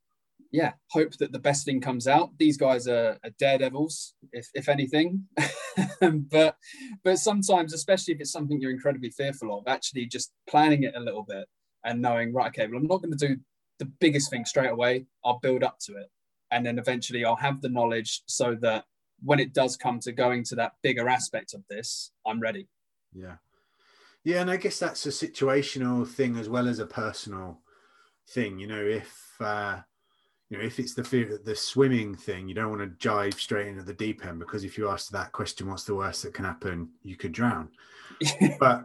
yeah 0.54 0.72
hope 0.90 1.16
that 1.18 1.32
the 1.32 1.38
best 1.38 1.64
thing 1.64 1.80
comes 1.80 2.06
out 2.06 2.30
these 2.38 2.56
guys 2.56 2.86
are, 2.86 3.18
are 3.24 3.30
daredevils 3.38 4.14
if, 4.32 4.48
if 4.54 4.68
anything 4.68 5.24
but 6.30 6.56
but 7.02 7.18
sometimes 7.18 7.74
especially 7.74 8.14
if 8.14 8.20
it's 8.20 8.30
something 8.30 8.60
you're 8.60 8.70
incredibly 8.70 9.10
fearful 9.10 9.58
of 9.58 9.64
actually 9.66 10.06
just 10.06 10.32
planning 10.48 10.84
it 10.84 10.94
a 10.96 11.00
little 11.00 11.24
bit 11.28 11.46
and 11.84 12.00
knowing 12.00 12.32
right 12.32 12.48
okay 12.48 12.66
well 12.66 12.78
i'm 12.78 12.86
not 12.86 13.02
going 13.02 13.16
to 13.16 13.26
do 13.28 13.36
the 13.80 13.90
biggest 14.00 14.30
thing 14.30 14.44
straight 14.44 14.70
away 14.70 15.04
i'll 15.24 15.40
build 15.40 15.64
up 15.64 15.78
to 15.80 15.96
it 15.96 16.06
and 16.52 16.64
then 16.64 16.78
eventually 16.78 17.24
i'll 17.24 17.36
have 17.36 17.60
the 17.60 17.68
knowledge 17.68 18.22
so 18.26 18.54
that 18.54 18.84
when 19.24 19.40
it 19.40 19.52
does 19.52 19.76
come 19.76 19.98
to 19.98 20.12
going 20.12 20.44
to 20.44 20.54
that 20.54 20.72
bigger 20.82 21.08
aspect 21.08 21.52
of 21.54 21.62
this 21.68 22.12
i'm 22.26 22.40
ready 22.40 22.68
yeah. 23.14 23.36
Yeah, 24.24 24.40
and 24.40 24.50
I 24.50 24.56
guess 24.56 24.78
that's 24.78 25.04
a 25.04 25.10
situational 25.10 26.08
thing 26.08 26.36
as 26.36 26.48
well 26.48 26.66
as 26.66 26.78
a 26.78 26.86
personal 26.86 27.60
thing. 28.30 28.58
You 28.58 28.66
know, 28.66 28.82
if 28.82 29.36
uh, 29.38 29.80
you 30.54 30.60
know 30.60 30.66
if 30.66 30.78
it's 30.78 30.94
the 30.94 31.02
fear, 31.02 31.40
the 31.44 31.56
swimming 31.56 32.14
thing, 32.14 32.46
you 32.46 32.54
don't 32.54 32.70
want 32.70 32.80
to 32.80 33.08
dive 33.08 33.34
straight 33.34 33.66
into 33.66 33.82
the 33.82 33.92
deep 33.92 34.24
end 34.24 34.38
because 34.38 34.62
if 34.62 34.78
you 34.78 34.88
ask 34.88 35.10
that 35.10 35.32
question, 35.32 35.68
what's 35.68 35.82
the 35.82 35.96
worst 35.96 36.22
that 36.22 36.32
can 36.32 36.44
happen? 36.44 36.90
You 37.02 37.16
could 37.16 37.32
drown. 37.32 37.70
but 38.60 38.84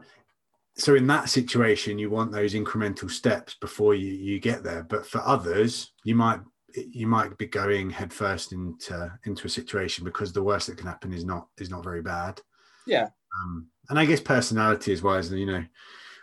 so 0.75 0.95
in 0.95 1.05
that 1.07 1.29
situation, 1.29 1.99
you 1.99 2.09
want 2.09 2.31
those 2.31 2.55
incremental 2.55 3.09
steps 3.11 3.53
before 3.61 3.93
you 3.93 4.11
you 4.11 4.39
get 4.39 4.63
there. 4.63 4.81
But 4.81 5.05
for 5.05 5.21
others, 5.23 5.91
you 6.03 6.15
might 6.15 6.39
you 6.73 7.05
might 7.05 7.37
be 7.37 7.45
going 7.45 7.91
headfirst 7.91 8.51
into 8.51 9.13
into 9.25 9.45
a 9.45 9.51
situation 9.51 10.03
because 10.03 10.33
the 10.33 10.43
worst 10.43 10.67
that 10.67 10.77
can 10.77 10.87
happen 10.87 11.13
is 11.13 11.23
not 11.23 11.49
is 11.59 11.69
not 11.69 11.83
very 11.83 12.01
bad. 12.01 12.41
Yeah. 12.87 13.09
Um, 13.43 13.67
and 13.89 13.99
I 13.99 14.05
guess 14.05 14.21
personality 14.21 14.91
is 14.91 15.03
wise. 15.03 15.31
you 15.31 15.45
know, 15.45 15.63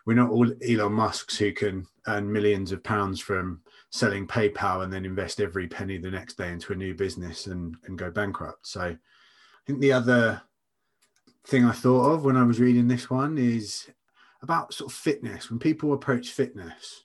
we're 0.06 0.14
not 0.14 0.30
all 0.30 0.50
Elon 0.68 0.92
Musk's 0.92 1.38
who 1.38 1.52
can 1.52 1.86
earn 2.08 2.32
millions 2.32 2.72
of 2.72 2.82
pounds 2.82 3.20
from 3.20 3.60
selling 3.90 4.26
PayPal 4.26 4.84
and 4.84 4.92
then 4.92 5.04
invest 5.04 5.40
every 5.40 5.68
penny 5.68 5.98
the 5.98 6.10
next 6.10 6.36
day 6.36 6.50
into 6.50 6.72
a 6.72 6.76
new 6.76 6.94
business 6.94 7.46
and, 7.46 7.76
and 7.84 7.98
go 7.98 8.10
bankrupt. 8.10 8.66
So 8.66 8.80
I 8.80 8.98
think 9.66 9.80
the 9.80 9.92
other 9.92 10.42
thing 11.46 11.64
I 11.64 11.72
thought 11.72 12.10
of 12.12 12.24
when 12.24 12.36
I 12.36 12.42
was 12.42 12.60
reading 12.60 12.88
this 12.88 13.08
one 13.08 13.38
is 13.38 13.88
about 14.42 14.74
sort 14.74 14.90
of 14.90 14.96
fitness. 14.96 15.50
When 15.50 15.58
people 15.58 15.92
approach 15.92 16.30
fitness, 16.30 17.04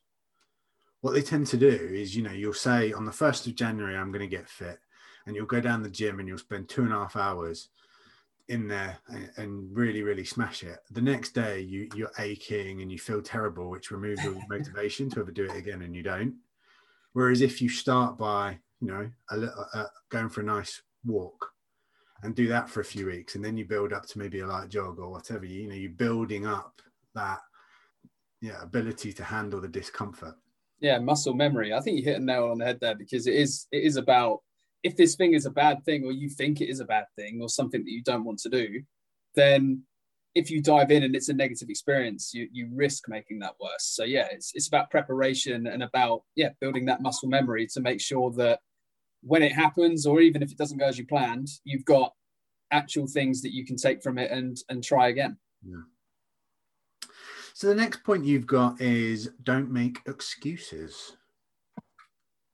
what 1.02 1.14
they 1.14 1.22
tend 1.22 1.48
to 1.48 1.58
do 1.58 1.68
is, 1.68 2.16
you 2.16 2.24
know, 2.24 2.32
you'll 2.32 2.54
say 2.54 2.94
on 2.94 3.06
the 3.06 3.12
1st 3.12 3.48
of 3.48 3.56
January, 3.56 3.96
I'm 3.96 4.12
going 4.12 4.28
to 4.28 4.36
get 4.36 4.50
fit. 4.50 4.80
And 5.26 5.36
you'll 5.36 5.46
go 5.46 5.62
down 5.62 5.84
the 5.84 5.90
gym 5.90 6.20
and 6.20 6.28
you'll 6.28 6.40
spend 6.40 6.68
two 6.68 6.84
and 6.84 6.92
a 6.92 6.96
half 6.96 7.16
hours 7.16 7.70
in 8.48 8.68
there 8.68 8.98
and, 9.38 9.76
really 9.76 10.04
really 10.04 10.26
smash 10.26 10.64
it 10.64 10.80
the 10.92 11.02
next 11.02 11.32
day 11.32 11.62
you 11.62 11.88
you're 11.96 12.12
aching 12.20 12.82
and 12.82 12.92
you 12.92 13.00
feel 13.00 13.22
terrible 13.22 13.70
which 13.70 13.92
removes 13.92 14.22
your 14.24 14.36
motivation 14.50 15.10
to 15.10 15.22
ever 15.22 15.32
do 15.32 15.46
it 15.46 15.56
again 15.56 15.82
and 15.84 15.96
you 15.96 16.04
don't 16.04 16.36
whereas 17.14 17.42
if 17.42 17.62
you 17.62 17.70
start 17.70 18.18
by 18.18 18.58
you 18.80 18.88
know 18.88 19.10
a 19.32 19.38
little 19.38 19.66
uh, 19.74 19.86
going 20.10 20.30
for 20.30 20.42
a 20.42 20.46
nice 20.46 20.82
walk 21.06 21.52
and 22.24 22.36
do 22.36 22.48
that 22.48 22.70
for 22.70 22.82
a 22.82 22.86
few 22.86 23.08
weeks 23.08 23.36
and 23.36 23.44
then 23.44 23.58
you 23.58 23.66
build 23.66 23.94
up 23.94 24.06
to 24.06 24.20
maybe 24.20 24.40
a 24.40 24.48
light 24.48 24.70
jog 24.70 25.00
or 25.00 25.10
whatever 25.10 25.46
you 25.46 25.68
know 25.68 25.76
you're 25.76 25.92
building 25.92 26.46
up 26.46 26.82
that 27.16 27.40
yeah 28.42 28.62
ability 28.62 29.14
to 29.14 29.24
handle 29.24 29.62
the 29.62 29.68
discomfort. 29.68 30.36
Yeah 30.80 30.98
muscle 30.98 31.34
memory. 31.34 31.74
I 31.74 31.80
think 31.80 31.98
you 31.98 32.04
hit 32.04 32.20
a 32.20 32.24
nail 32.24 32.50
on 32.50 32.58
the 32.58 32.66
head 32.66 32.80
there 32.82 32.96
because 32.96 33.28
it 33.28 33.36
is 33.36 33.68
it 33.72 33.84
is 33.84 33.98
about 33.98 34.40
if 34.84 34.96
this 34.96 35.16
thing 35.16 35.34
is 35.34 35.46
a 35.46 35.52
bad 35.52 35.84
thing 35.86 36.04
or 36.04 36.12
you 36.12 36.28
think 36.28 36.60
it 36.60 36.70
is 36.70 36.80
a 36.80 36.86
bad 36.86 37.06
thing 37.16 37.40
or 37.42 37.50
something 37.50 37.84
that 37.84 37.92
you 37.92 38.02
don't 38.04 38.24
want 38.24 38.40
to 38.40 38.50
do 38.50 38.82
then 39.36 39.84
if 40.34 40.50
you 40.50 40.62
dive 40.62 40.92
in 40.92 41.04
and 41.04 41.16
it's 41.16 41.30
a 41.30 41.34
negative 41.34 41.70
experience 41.70 42.34
you 42.34 42.48
you 42.52 42.70
risk 42.74 43.10
making 43.10 43.40
that 43.40 43.54
worse 43.60 43.84
so 43.84 44.04
yeah 44.04 44.28
it's 44.32 44.52
it's 44.54 44.68
about 44.68 44.90
preparation 44.90 45.68
and 45.68 45.84
about 45.84 46.24
yeah 46.36 46.50
building 46.60 46.86
that 46.86 47.02
muscle 47.02 47.30
memory 47.30 47.68
to 47.68 47.82
make 47.82 48.00
sure 48.00 48.32
that 48.32 48.60
when 49.24 49.44
it 49.44 49.52
happens 49.52 50.06
or 50.06 50.22
even 50.22 50.42
if 50.42 50.52
it 50.52 50.58
doesn't 50.58 50.78
go 50.78 50.86
as 50.86 50.98
you 50.98 51.06
planned 51.06 51.48
you've 51.64 51.86
got 51.86 52.14
actual 52.72 53.06
things 53.08 53.42
that 53.42 53.54
you 53.54 53.66
can 53.66 53.76
take 53.76 54.02
from 54.02 54.18
it 54.18 54.32
and 54.32 54.58
and 54.70 54.84
try 54.84 55.10
again 55.10 55.38
yeah 55.64 55.82
so 57.54 57.68
the 57.68 57.76
next 57.76 58.04
point 58.04 58.26
you've 58.26 58.48
got 58.48 58.82
is 58.82 59.30
don't 59.44 59.70
make 59.70 60.00
excuses. 60.08 61.16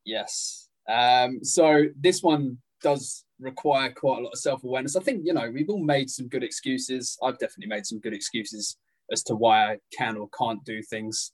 Yes. 0.04 0.68
Um, 0.90 1.44
so 1.44 1.86
this 2.00 2.22
one 2.22 2.58
does 2.82 3.26
require 3.40 3.92
quite 3.92 4.20
a 4.20 4.22
lot 4.22 4.34
of 4.34 4.40
self-awareness. 4.40 4.96
I 4.96 5.02
think, 5.02 5.22
you 5.26 5.34
know, 5.34 5.50
we've 5.50 5.70
all 5.70 5.84
made 5.84 6.10
some 6.10 6.28
good 6.28 6.44
excuses. 6.44 7.18
I've 7.24 7.38
definitely 7.38 7.68
made 7.68 7.86
some 7.86 8.00
good 8.00 8.14
excuses 8.14 8.78
as 9.12 9.24
to 9.24 9.36
why 9.36 9.72
I 9.72 9.78
can 9.96 10.18
or 10.18 10.30
can't 10.38 10.64
do 10.66 10.82
things 10.82 11.32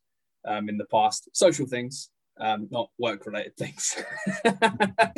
um, 0.48 0.70
in 0.70 0.78
the 0.78 0.86
past, 0.86 1.30
social 1.34 1.66
things, 1.66 2.10
um, 2.40 2.68
not 2.72 2.90
work-related 3.00 3.56
things. 3.58 3.96
I 4.46 4.54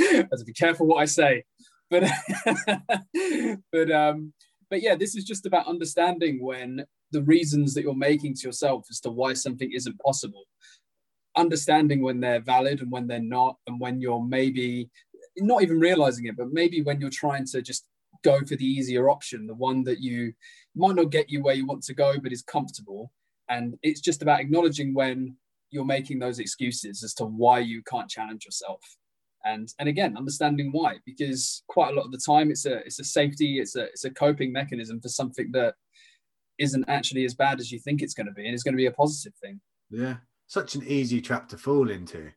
have 0.08 0.30
to 0.30 0.46
be 0.46 0.54
careful 0.54 0.88
what 0.88 1.02
I 1.02 1.06
say. 1.06 1.44
But 1.90 2.04
but 3.72 3.92
um, 3.92 4.34
but 4.70 4.82
yeah, 4.82 4.96
this 4.96 5.16
is 5.16 5.24
just 5.24 5.46
about 5.46 5.68
understanding 5.68 6.44
when 6.44 6.86
the 7.12 7.22
reasons 7.24 7.74
that 7.74 7.84
you're 7.84 7.96
making 7.96 8.34
to 8.36 8.48
yourself 8.48 8.88
as 8.90 9.00
to 9.02 9.12
why 9.12 9.34
something 9.34 9.72
isn't 9.72 10.00
possible 10.00 10.46
understanding 11.38 12.02
when 12.02 12.20
they're 12.20 12.40
valid 12.40 12.82
and 12.82 12.92
when 12.92 13.08
they're 13.08 13.20
not 13.20 13.58
and 13.68 13.80
when 13.80 14.00
you're 14.00 14.24
maybe 14.24 14.90
not 15.38 15.62
even 15.62 15.80
realizing 15.80 16.26
it 16.26 16.38
but 16.38 16.52
maybe 16.52 16.82
when 16.82 17.00
you're 17.00 17.10
trying 17.10 17.46
to 17.46 17.62
just 17.62 17.88
go 18.24 18.40
for 18.40 18.56
the 18.56 18.66
easier 18.66 19.10
option 19.10 19.46
the 19.48 19.54
one 19.54 19.84
that 19.84 20.00
you 20.00 20.34
might 20.76 20.96
not 20.96 21.10
get 21.10 21.30
you 21.30 21.42
where 21.42 21.56
you 21.56 21.66
want 21.66 21.84
to 21.84 21.94
go 21.94 22.16
but 22.22 22.34
is 22.34 22.42
comfortable. 22.42 23.12
And 23.50 23.76
it's 23.84 24.02
just 24.02 24.22
about 24.22 24.40
acknowledging 24.40 24.94
when 24.94 25.36
you're 25.72 25.86
making 25.86 26.20
those 26.20 26.40
excuses 26.40 27.04
as 27.04 27.14
to 27.16 27.26
why 27.26 27.60
you 27.60 27.82
can't 27.84 28.10
challenge 28.10 28.46
yourself. 28.46 28.82
And 29.46 29.70
and 29.80 29.88
again 29.88 30.18
understanding 30.18 30.72
why 30.72 30.96
because 31.06 31.64
quite 31.68 31.92
a 31.92 31.96
lot 31.96 32.06
of 32.06 32.12
the 32.12 32.22
time 32.26 32.50
it's 32.50 32.66
a 32.66 32.78
it's 32.78 33.00
a 33.00 33.04
safety 33.04 33.60
it's 33.60 33.76
a 33.76 33.84
it's 33.84 34.04
a 34.04 34.10
coping 34.10 34.52
mechanism 34.52 35.00
for 35.00 35.08
something 35.08 35.52
that 35.52 35.76
isn't 36.58 36.86
actually 36.88 37.26
as 37.26 37.36
bad 37.36 37.60
as 37.60 37.72
you 37.72 37.78
think 37.78 38.02
it's 38.02 38.16
going 38.16 38.26
to 38.26 38.34
be 38.34 38.46
and 38.46 38.56
it's 38.56 38.64
going 38.64 38.74
to 38.74 38.78
be 38.78 38.88
a 38.88 38.92
positive 38.92 39.34
thing. 39.44 39.62
Yeah. 39.92 40.16
Such 40.48 40.74
an 40.74 40.84
easy 40.88 41.22
trap 41.22 41.48
to 41.50 41.58
fall 41.58 41.92
into 41.92 42.32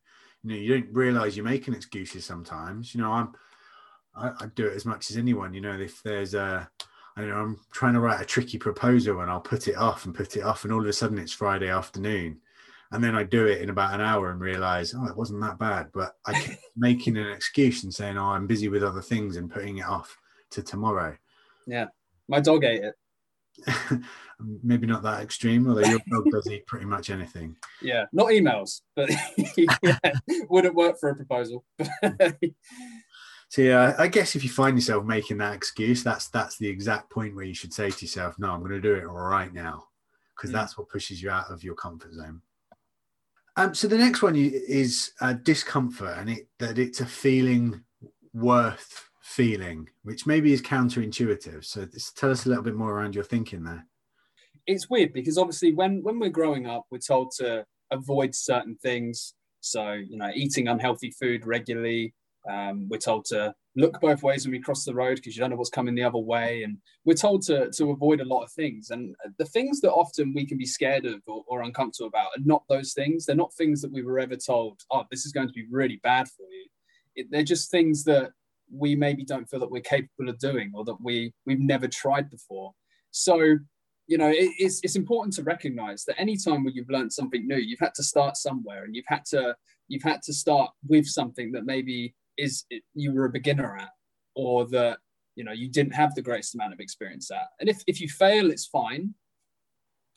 you 0.44 0.50
know 0.50 0.56
you 0.56 0.80
don't 0.80 0.92
realize 0.92 1.36
you're 1.36 1.44
making 1.44 1.74
excuses 1.74 2.24
sometimes. 2.24 2.94
You 2.94 3.00
know 3.00 3.12
i'm 3.12 3.32
I, 4.14 4.30
I 4.40 4.46
do 4.54 4.66
it 4.66 4.74
as 4.74 4.84
much 4.84 5.10
as 5.10 5.16
anyone 5.16 5.54
you 5.54 5.60
know 5.60 5.78
if 5.78 6.02
there's 6.02 6.34
a 6.34 6.68
I 7.16 7.20
don't 7.20 7.30
know 7.30 7.36
I'm 7.36 7.60
trying 7.72 7.94
to 7.94 8.00
write 8.00 8.20
a 8.20 8.24
tricky 8.24 8.58
proposal 8.58 9.20
and 9.20 9.30
I'll 9.30 9.40
put 9.40 9.66
it 9.68 9.76
off 9.76 10.04
and 10.04 10.14
put 10.14 10.36
it 10.36 10.42
off 10.42 10.64
and 10.64 10.72
all 10.72 10.80
of 10.80 10.86
a 10.86 10.92
sudden 10.92 11.18
it's 11.18 11.32
Friday 11.32 11.68
afternoon. 11.68 12.40
And 12.90 13.04
then 13.04 13.14
I 13.14 13.24
do 13.24 13.46
it 13.46 13.60
in 13.60 13.68
about 13.68 13.92
an 13.92 14.00
hour 14.00 14.30
and 14.30 14.40
realize 14.40 14.94
oh 14.96 15.06
it 15.06 15.16
wasn't 15.16 15.40
that 15.42 15.58
bad. 15.58 15.88
But 15.92 16.16
I 16.26 16.40
keep 16.40 16.58
making 16.76 17.16
an 17.16 17.30
excuse 17.30 17.84
and 17.84 17.92
saying 17.92 18.16
oh 18.16 18.26
I'm 18.26 18.46
busy 18.46 18.68
with 18.68 18.84
other 18.84 19.02
things 19.02 19.36
and 19.36 19.50
putting 19.50 19.78
it 19.78 19.86
off 19.86 20.16
to 20.50 20.62
tomorrow. 20.62 21.16
Yeah. 21.66 21.86
My 22.28 22.40
dog 22.40 22.64
ate 22.64 22.84
it 22.84 22.94
maybe 24.62 24.86
not 24.86 25.02
that 25.02 25.22
extreme, 25.22 25.68
although 25.68 25.88
your 25.88 26.00
dog 26.10 26.24
does 26.30 26.50
eat 26.50 26.66
pretty 26.66 26.86
much 26.86 27.10
anything. 27.10 27.56
Yeah, 27.82 28.06
not 28.12 28.28
emails, 28.28 28.82
but 28.94 29.10
yeah, 29.56 29.98
wouldn't 30.48 30.74
work 30.74 30.98
for 30.98 31.10
a 31.10 31.16
proposal. 31.16 31.64
so 33.48 33.62
yeah, 33.62 33.94
I 33.98 34.08
guess 34.08 34.36
if 34.36 34.44
you 34.44 34.50
find 34.50 34.76
yourself 34.76 35.04
making 35.04 35.38
that 35.38 35.54
excuse, 35.54 36.02
that's 36.02 36.28
that's 36.28 36.58
the 36.58 36.68
exact 36.68 37.10
point 37.10 37.34
where 37.34 37.44
you 37.44 37.54
should 37.54 37.72
say 37.72 37.90
to 37.90 38.04
yourself, 38.04 38.38
"No, 38.38 38.50
I'm 38.50 38.60
going 38.60 38.72
to 38.72 38.80
do 38.80 38.94
it 38.94 39.04
right 39.04 39.52
now," 39.52 39.84
because 40.36 40.50
mm. 40.50 40.54
that's 40.54 40.78
what 40.78 40.88
pushes 40.88 41.22
you 41.22 41.30
out 41.30 41.50
of 41.50 41.64
your 41.64 41.74
comfort 41.74 42.14
zone. 42.14 42.42
Um, 43.56 43.74
so 43.74 43.88
the 43.88 43.98
next 43.98 44.22
one 44.22 44.36
is 44.36 45.12
uh, 45.20 45.32
discomfort, 45.32 46.16
and 46.16 46.30
it 46.30 46.48
that 46.58 46.78
it's 46.78 47.00
a 47.00 47.06
feeling 47.06 47.82
worth 48.32 49.07
feeling, 49.38 49.88
which 50.02 50.26
maybe 50.26 50.52
is 50.52 50.60
counterintuitive. 50.60 51.64
So 51.64 51.86
just 51.86 52.16
tell 52.16 52.32
us 52.32 52.44
a 52.44 52.48
little 52.48 52.64
bit 52.64 52.74
more 52.74 52.92
around 52.92 53.14
your 53.14 53.22
thinking 53.22 53.62
there. 53.62 53.86
It's 54.66 54.90
weird 54.90 55.12
because 55.12 55.38
obviously 55.38 55.72
when 55.72 56.02
when 56.02 56.18
we're 56.18 56.28
growing 56.40 56.66
up, 56.66 56.86
we're 56.90 56.98
told 56.98 57.30
to 57.38 57.64
avoid 57.92 58.34
certain 58.34 58.74
things. 58.82 59.34
So 59.60 59.92
you 59.92 60.18
know, 60.18 60.32
eating 60.34 60.66
unhealthy 60.66 61.12
food 61.12 61.46
regularly. 61.46 62.14
Um, 62.50 62.88
we're 62.88 62.98
told 62.98 63.26
to 63.26 63.54
look 63.76 64.00
both 64.00 64.24
ways 64.24 64.44
when 64.44 64.52
we 64.52 64.60
cross 64.60 64.84
the 64.84 64.94
road 64.94 65.16
because 65.16 65.36
you 65.36 65.40
don't 65.40 65.50
know 65.50 65.56
what's 65.56 65.70
coming 65.78 65.94
the 65.94 66.02
other 66.02 66.18
way, 66.18 66.64
and 66.64 66.76
we're 67.04 67.14
told 67.14 67.42
to 67.42 67.70
to 67.70 67.92
avoid 67.92 68.20
a 68.20 68.30
lot 68.34 68.42
of 68.42 68.50
things. 68.50 68.90
And 68.90 69.14
the 69.38 69.44
things 69.44 69.80
that 69.82 69.92
often 69.92 70.34
we 70.34 70.46
can 70.46 70.58
be 70.58 70.66
scared 70.66 71.06
of 71.06 71.22
or, 71.28 71.44
or 71.46 71.62
uncomfortable 71.62 72.08
about 72.08 72.34
are 72.36 72.44
not 72.44 72.64
those 72.68 72.92
things. 72.92 73.24
They're 73.24 73.44
not 73.44 73.54
things 73.54 73.82
that 73.82 73.92
we 73.92 74.02
were 74.02 74.18
ever 74.18 74.36
told. 74.36 74.80
Oh, 74.90 75.04
this 75.12 75.24
is 75.24 75.32
going 75.32 75.46
to 75.46 75.60
be 75.60 75.66
really 75.70 76.00
bad 76.02 76.26
for 76.26 76.46
you. 76.50 76.66
It, 77.14 77.26
they're 77.30 77.52
just 77.54 77.70
things 77.70 78.02
that 78.04 78.32
we 78.72 78.94
maybe 78.94 79.24
don't 79.24 79.48
feel 79.48 79.60
that 79.60 79.70
we're 79.70 79.80
capable 79.80 80.28
of 80.28 80.38
doing 80.38 80.72
or 80.74 80.84
that 80.84 81.00
we 81.00 81.32
we've 81.46 81.60
never 81.60 81.88
tried 81.88 82.30
before. 82.30 82.72
So 83.10 83.58
you 84.06 84.18
know 84.18 84.28
it, 84.28 84.50
it's, 84.58 84.80
it's 84.82 84.96
important 84.96 85.34
to 85.34 85.42
recognize 85.42 86.04
that 86.04 86.18
anytime 86.18 86.64
when 86.64 86.74
you've 86.74 86.90
learned 86.90 87.12
something 87.12 87.46
new 87.46 87.56
you've 87.56 87.78
had 87.78 87.94
to 87.94 88.02
start 88.02 88.36
somewhere 88.36 88.84
and 88.84 88.96
you've 88.96 89.04
had 89.06 89.24
to 89.26 89.54
you've 89.86 90.02
had 90.02 90.22
to 90.22 90.32
start 90.32 90.70
with 90.88 91.06
something 91.06 91.52
that 91.52 91.66
maybe 91.66 92.14
is 92.38 92.64
you 92.94 93.12
were 93.12 93.26
a 93.26 93.30
beginner 93.30 93.76
at 93.76 93.90
or 94.34 94.66
that 94.68 94.98
you 95.36 95.44
know 95.44 95.52
you 95.52 95.68
didn't 95.68 95.94
have 95.94 96.14
the 96.14 96.22
greatest 96.22 96.54
amount 96.54 96.72
of 96.72 96.80
experience 96.80 97.30
at. 97.30 97.48
And 97.60 97.68
if, 97.68 97.82
if 97.86 98.00
you 98.00 98.08
fail 98.08 98.50
it's 98.50 98.66
fine 98.66 99.14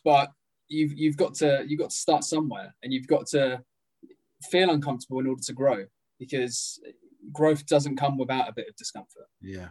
but 0.04 0.32
you've 0.68 0.94
you've 0.94 1.18
got 1.18 1.34
to 1.36 1.64
you've 1.68 1.80
got 1.80 1.90
to 1.90 1.96
start 1.96 2.24
somewhere 2.24 2.74
and 2.84 2.94
you've 2.94 3.08
got 3.08 3.28
to 3.28 3.62
feel 4.50 4.72
uncomfortable 4.72 5.20
in 5.20 5.28
order 5.28 5.44
to 5.44 5.54
grow 5.54 5.86
because 6.18 6.80
growth 7.32 7.66
doesn't 7.66 7.98
come 7.98 8.18
without 8.18 8.50
a 8.50 8.54
bit 8.54 8.68
of 8.68 8.76
discomfort. 8.76 9.28
Yeah. 9.42 9.70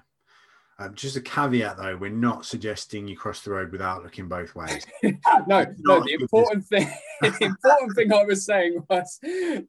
Um, 0.78 0.94
just 0.94 1.16
a 1.16 1.20
caveat 1.20 1.76
though, 1.76 1.96
we're 1.96 2.10
not 2.10 2.46
suggesting 2.46 3.06
you 3.06 3.14
cross 3.14 3.42
the 3.42 3.50
road 3.50 3.70
without 3.70 4.02
looking 4.02 4.28
both 4.28 4.54
ways. 4.54 4.86
no, 5.02 5.66
no. 5.78 6.00
The 6.02 6.16
important 6.18 6.64
thing, 6.64 6.90
the 7.20 7.44
important 7.44 7.94
thing 7.94 8.12
I 8.12 8.24
was 8.24 8.46
saying 8.46 8.82
was 8.88 9.20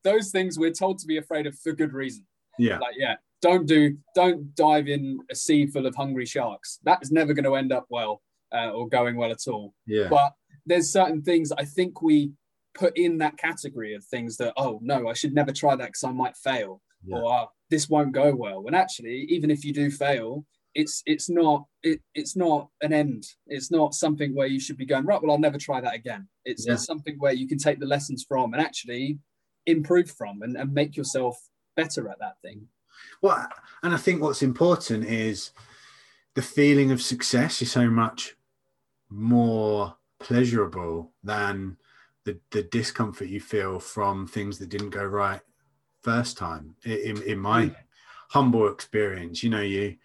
those 0.04 0.32
things 0.32 0.58
we're 0.58 0.72
told 0.72 1.00
to 1.00 1.08
be 1.08 1.18
afraid 1.18 1.48
of 1.48 1.60
for 1.60 1.74
good 1.74 1.92
reason. 1.92 2.26
Yeah. 2.58 2.78
Like, 2.78 2.96
yeah, 2.98 3.16
don't 3.42 3.66
do, 3.66 3.98
don't 4.16 4.56
dive 4.56 4.88
in 4.88 5.20
a 5.30 5.36
sea 5.36 5.68
full 5.68 5.86
of 5.86 5.96
hungry 5.96 6.26
sharks. 6.26 6.80
That 6.84 7.00
is 7.02 7.12
never 7.12 7.34
going 7.34 7.44
to 7.44 7.56
end 7.56 7.74
up 7.74 7.88
well 7.90 8.22
uh, 8.54 8.70
or 8.70 8.88
going 8.88 9.18
well 9.18 9.32
at 9.32 9.48
all. 9.50 9.74
Yeah. 9.86 10.08
But 10.10 10.32
there's 10.66 10.94
certain 10.94 11.24
things 11.24 11.52
I 11.52 11.66
think 11.66 12.02
we 12.02 12.32
put 12.74 12.98
in 12.98 13.18
that 13.18 13.38
category 13.38 13.96
of 13.96 14.06
things 14.06 14.38
that, 14.38 14.54
oh 14.56 14.80
no, 14.82 15.10
I 15.10 15.14
should 15.14 15.34
never 15.34 15.52
try 15.52 15.76
that 15.76 15.88
because 15.88 16.06
I 16.06 16.12
might 16.12 16.38
fail. 16.38 16.82
Yeah. 17.05 17.17
Or 17.17 17.34
oh, 17.34 17.51
this 17.70 17.89
won't 17.89 18.12
go 18.12 18.36
well. 18.36 18.63
And 18.67 18.75
actually, 18.75 19.25
even 19.29 19.50
if 19.50 19.65
you 19.65 19.74
do 19.74 19.89
fail, 19.89 20.46
it's 20.74 21.03
it's 21.05 21.29
not 21.29 21.65
it, 21.84 22.01
it's 22.15 22.36
not 22.36 22.70
an 22.81 22.93
end. 22.93 23.25
It's 23.48 23.72
not 23.72 23.93
something 23.93 24.36
where 24.36 24.48
you 24.48 24.60
should 24.60 24.77
be 24.77 24.86
going 24.86 25.05
right. 25.05 25.22
Well, 25.22 25.31
I'll 25.31 25.39
never 25.39 25.58
try 25.58 25.81
that 25.81 25.96
again. 25.96 26.27
It's, 26.46 26.65
yeah. 26.65 26.74
it's 26.74 26.86
something 26.86 27.15
where 27.17 27.34
you 27.34 27.48
can 27.48 27.58
take 27.58 27.79
the 27.79 27.86
lessons 27.86 28.25
from 28.27 28.53
and 28.53 28.62
actually 28.62 29.20
improve 29.65 30.12
from 30.12 30.41
and, 30.41 30.55
and 30.58 30.74
make 30.74 30.96
yourself 30.96 31.38
better 31.75 32.10
at 32.10 32.20
that 32.20 32.36
thing. 32.41 32.67
Well, 33.22 33.48
and 33.84 33.93
I 33.93 33.98
think 33.98 34.22
what's 34.22 34.41
important 34.41 35.05
is 35.05 35.51
the 36.36 36.41
feeling 36.41 36.91
of 36.91 37.01
success 37.01 37.62
is 37.62 37.72
so 37.72 37.89
much 37.89 38.36
more 39.10 39.96
pleasurable 40.20 41.12
than 41.24 41.77
the, 42.25 42.39
the 42.51 42.63
discomfort 42.63 43.27
you 43.27 43.41
feel 43.41 43.79
from 43.79 44.27
things 44.27 44.60
that 44.60 44.70
didn't 44.70 44.91
go 44.91 45.03
right 45.03 45.41
first 46.01 46.38
time 46.38 46.75
in, 46.84 47.22
in 47.24 47.38
my 47.38 47.65
mm. 47.65 47.75
humble 48.29 48.67
experience 48.67 49.43
you 49.43 49.50
know 49.50 49.62
you 49.62 49.96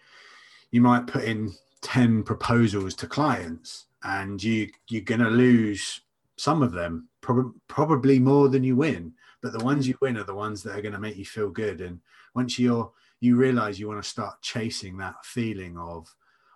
you 0.70 0.80
might 0.80 1.06
put 1.06 1.24
in 1.24 1.52
10 1.82 2.22
proposals 2.22 2.94
to 2.94 3.06
clients 3.06 3.86
and 4.02 4.42
you 4.42 4.68
you're 4.88 5.02
going 5.02 5.20
to 5.20 5.30
lose 5.30 6.00
some 6.36 6.62
of 6.62 6.72
them 6.72 7.08
prob- 7.20 7.54
probably 7.68 8.18
more 8.18 8.48
than 8.48 8.64
you 8.64 8.76
win. 8.76 9.12
But 9.42 9.52
the 9.52 9.64
ones 9.64 9.86
you 9.86 9.96
win 10.00 10.16
are 10.16 10.24
the 10.24 10.34
ones 10.34 10.62
that 10.62 10.76
are 10.76 10.82
going 10.82 10.94
to 10.94 11.00
make 11.00 11.16
you 11.16 11.24
feel 11.24 11.50
good. 11.50 11.80
And 11.80 12.00
once 12.34 12.58
you're 12.58 12.90
you 13.20 13.36
realize 13.36 13.78
you 13.80 13.88
want 13.88 14.02
to 14.02 14.08
start 14.08 14.42
chasing 14.42 14.96
that 14.98 15.24
feeling 15.24 15.78
of 15.78 16.14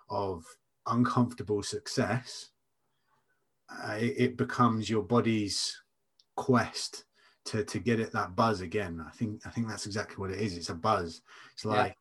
of 0.09 0.45
uncomfortable 0.87 1.63
success 1.63 2.49
uh, 3.69 3.93
it, 3.93 4.15
it 4.17 4.37
becomes 4.37 4.89
your 4.89 5.03
body's 5.03 5.81
quest 6.35 7.05
to 7.45 7.63
to 7.63 7.79
get 7.79 7.99
it 7.99 8.11
that 8.11 8.35
buzz 8.35 8.61
again. 8.61 9.03
I 9.05 9.11
think 9.11 9.41
I 9.45 9.49
think 9.49 9.67
that's 9.67 9.85
exactly 9.85 10.17
what 10.17 10.31
it 10.31 10.39
is. 10.39 10.55
It's 10.55 10.69
a 10.69 10.75
buzz. 10.75 11.21
It's 11.53 11.65
like 11.65 11.95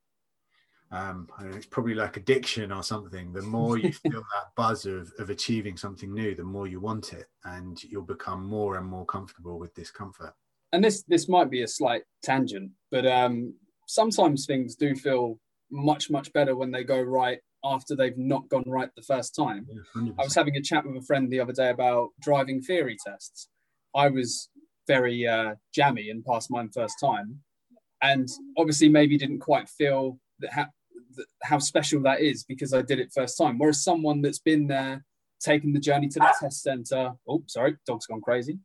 um, 0.92 1.28
it's 1.52 1.66
probably 1.66 1.94
like 1.94 2.16
addiction 2.16 2.72
or 2.72 2.82
something. 2.82 3.32
The 3.32 3.42
more 3.42 3.78
you 3.78 3.92
feel 4.02 4.12
that 4.12 4.54
buzz 4.56 4.86
of, 4.86 5.12
of 5.18 5.30
achieving 5.30 5.76
something 5.76 6.12
new, 6.12 6.34
the 6.34 6.42
more 6.42 6.66
you 6.66 6.80
want 6.80 7.12
it, 7.12 7.26
and 7.44 7.82
you'll 7.84 8.02
become 8.02 8.44
more 8.44 8.76
and 8.76 8.86
more 8.86 9.06
comfortable 9.06 9.58
with 9.58 9.74
discomfort. 9.74 10.34
And 10.72 10.82
this 10.82 11.02
this 11.04 11.28
might 11.28 11.50
be 11.50 11.62
a 11.62 11.68
slight 11.68 12.02
tangent, 12.22 12.72
but 12.90 13.06
um, 13.06 13.54
sometimes 13.86 14.46
things 14.46 14.74
do 14.74 14.94
feel 14.94 15.38
much 15.70 16.10
much 16.10 16.32
better 16.32 16.56
when 16.56 16.72
they 16.72 16.82
go 16.82 17.00
right 17.00 17.38
after 17.64 17.94
they've 17.94 18.18
not 18.18 18.48
gone 18.48 18.64
right 18.66 18.88
the 18.96 19.02
first 19.02 19.34
time. 19.34 19.66
Yeah, 19.68 20.12
I 20.18 20.24
was 20.24 20.34
having 20.34 20.56
a 20.56 20.62
chat 20.62 20.86
with 20.86 20.96
a 20.96 21.06
friend 21.06 21.30
the 21.30 21.40
other 21.40 21.52
day 21.52 21.70
about 21.70 22.10
driving 22.20 22.62
theory 22.62 22.96
tests. 23.04 23.48
I 23.94 24.08
was 24.08 24.48
very 24.94 25.26
uh, 25.26 25.54
jammy 25.72 26.10
and 26.10 26.24
passed 26.24 26.50
mine 26.50 26.70
first 26.74 26.96
time, 27.00 27.28
and 28.02 28.28
obviously 28.58 28.88
maybe 28.88 29.16
didn't 29.16 29.46
quite 29.50 29.68
feel 29.68 30.18
that 30.40 30.52
ha- 30.52 30.74
how 31.42 31.58
special 31.58 32.00
that 32.02 32.20
is 32.20 32.44
because 32.44 32.74
I 32.74 32.82
did 32.82 32.98
it 32.98 33.12
first 33.14 33.38
time. 33.38 33.56
Whereas 33.58 33.84
someone 33.84 34.20
that's 34.20 34.44
been 34.50 34.66
there, 34.66 35.04
taken 35.40 35.72
the 35.72 35.80
journey 35.88 36.08
to 36.08 36.18
the 36.18 36.34
test 36.40 36.62
center. 36.62 37.12
Oh, 37.28 37.42
sorry, 37.46 37.76
dog's 37.86 38.06
gone 38.06 38.20
crazy. 38.20 38.58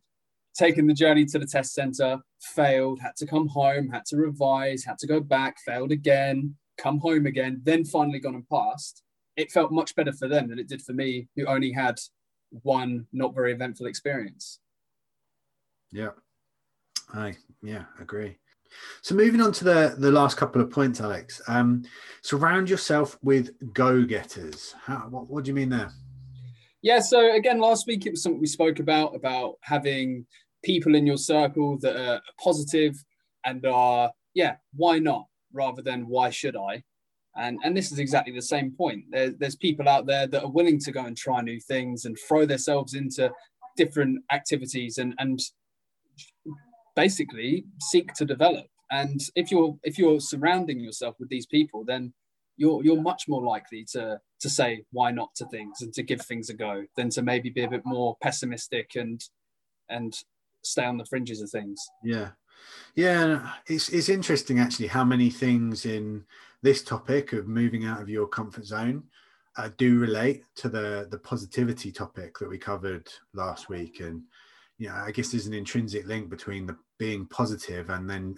Taken 0.56 0.86
the 0.86 0.94
journey 0.94 1.24
to 1.26 1.38
the 1.38 1.46
test 1.46 1.74
center, 1.74 2.18
failed, 2.40 2.98
had 3.00 3.14
to 3.16 3.26
come 3.26 3.48
home, 3.48 3.88
had 3.88 4.06
to 4.06 4.16
revise, 4.16 4.84
had 4.84 4.98
to 4.98 5.06
go 5.06 5.20
back, 5.20 5.56
failed 5.64 5.92
again, 5.92 6.54
come 6.78 6.98
home 6.98 7.26
again, 7.26 7.60
then 7.62 7.84
finally 7.84 8.18
gone 8.18 8.34
and 8.34 8.48
passed. 8.48 9.02
It 9.36 9.52
felt 9.52 9.70
much 9.70 9.94
better 9.94 10.12
for 10.12 10.28
them 10.28 10.48
than 10.48 10.58
it 10.58 10.68
did 10.68 10.82
for 10.82 10.92
me, 10.92 11.28
who 11.36 11.46
only 11.46 11.72
had 11.72 11.96
one 12.62 13.06
not 13.12 13.34
very 13.34 13.52
eventful 13.52 13.86
experience. 13.86 14.60
Yeah, 15.92 16.10
I 17.14 17.34
yeah 17.62 17.84
agree. 18.00 18.38
So 19.02 19.14
moving 19.14 19.40
on 19.40 19.52
to 19.52 19.64
the 19.64 19.94
the 19.98 20.10
last 20.10 20.36
couple 20.36 20.60
of 20.60 20.70
points, 20.70 21.00
Alex. 21.00 21.40
Um, 21.48 21.84
surround 22.22 22.68
yourself 22.68 23.18
with 23.22 23.50
go-getters. 23.72 24.74
How, 24.84 25.06
what, 25.08 25.28
what 25.28 25.44
do 25.44 25.50
you 25.50 25.54
mean 25.54 25.70
there? 25.70 25.92
Yeah. 26.82 27.00
So 27.00 27.34
again, 27.34 27.60
last 27.60 27.86
week 27.86 28.06
it 28.06 28.10
was 28.10 28.22
something 28.22 28.40
we 28.40 28.46
spoke 28.46 28.78
about 28.78 29.14
about 29.14 29.54
having 29.60 30.26
people 30.62 30.94
in 30.94 31.06
your 31.06 31.16
circle 31.16 31.78
that 31.78 31.96
are 31.96 32.20
positive 32.42 32.96
and 33.44 33.64
are 33.66 34.10
yeah, 34.34 34.56
why 34.74 34.98
not 34.98 35.26
rather 35.52 35.82
than 35.82 36.06
why 36.08 36.30
should 36.30 36.56
I? 36.56 36.82
And, 37.36 37.58
and 37.64 37.76
this 37.76 37.92
is 37.92 37.98
exactly 37.98 38.34
the 38.34 38.42
same 38.42 38.72
point. 38.72 39.04
There, 39.10 39.30
there's 39.30 39.56
people 39.56 39.88
out 39.88 40.06
there 40.06 40.26
that 40.26 40.42
are 40.42 40.50
willing 40.50 40.78
to 40.80 40.92
go 40.92 41.04
and 41.04 41.16
try 41.16 41.40
new 41.40 41.60
things 41.60 42.04
and 42.04 42.16
throw 42.26 42.46
themselves 42.46 42.94
into 42.94 43.30
different 43.76 44.22
activities 44.32 44.98
and, 44.98 45.14
and 45.18 45.38
basically 46.96 47.64
seek 47.80 48.12
to 48.14 48.24
develop. 48.24 48.66
And 48.90 49.20
if 49.34 49.50
you're 49.50 49.76
if 49.84 49.98
you're 49.98 50.20
surrounding 50.20 50.80
yourself 50.80 51.16
with 51.20 51.28
these 51.28 51.46
people, 51.46 51.84
then 51.84 52.12
you're 52.56 52.82
you're 52.82 53.00
much 53.00 53.24
more 53.28 53.44
likely 53.44 53.84
to 53.92 54.18
to 54.40 54.50
say 54.50 54.84
why 54.90 55.10
not 55.10 55.34
to 55.36 55.46
things 55.46 55.82
and 55.82 55.92
to 55.94 56.02
give 56.02 56.22
things 56.22 56.48
a 56.50 56.54
go 56.54 56.84
than 56.96 57.10
to 57.10 57.22
maybe 57.22 57.50
be 57.50 57.64
a 57.64 57.70
bit 57.70 57.82
more 57.84 58.16
pessimistic 58.22 58.92
and 58.96 59.20
and 59.88 60.14
stay 60.64 60.84
on 60.84 60.96
the 60.96 61.04
fringes 61.04 61.40
of 61.40 61.50
things. 61.50 61.84
Yeah. 62.02 62.30
Yeah, 62.94 63.52
it's 63.66 63.90
it's 63.90 64.08
interesting 64.08 64.58
actually 64.58 64.88
how 64.88 65.04
many 65.04 65.30
things 65.30 65.84
in 65.84 66.24
this 66.62 66.82
topic 66.82 67.32
of 67.32 67.46
moving 67.46 67.84
out 67.84 68.00
of 68.00 68.08
your 68.08 68.26
comfort 68.26 68.64
zone 68.64 69.04
uh, 69.56 69.70
do 69.76 69.98
relate 69.98 70.44
to 70.56 70.68
the 70.68 71.06
the 71.10 71.18
positivity 71.18 71.92
topic 71.92 72.38
that 72.38 72.48
we 72.48 72.58
covered 72.58 73.08
last 73.34 73.68
week, 73.68 74.00
and 74.00 74.22
you 74.78 74.88
know, 74.88 74.94
I 74.94 75.10
guess 75.10 75.30
there's 75.30 75.46
an 75.46 75.54
intrinsic 75.54 76.06
link 76.06 76.28
between 76.28 76.66
the 76.66 76.76
being 76.98 77.26
positive 77.26 77.90
and 77.90 78.08
then 78.08 78.36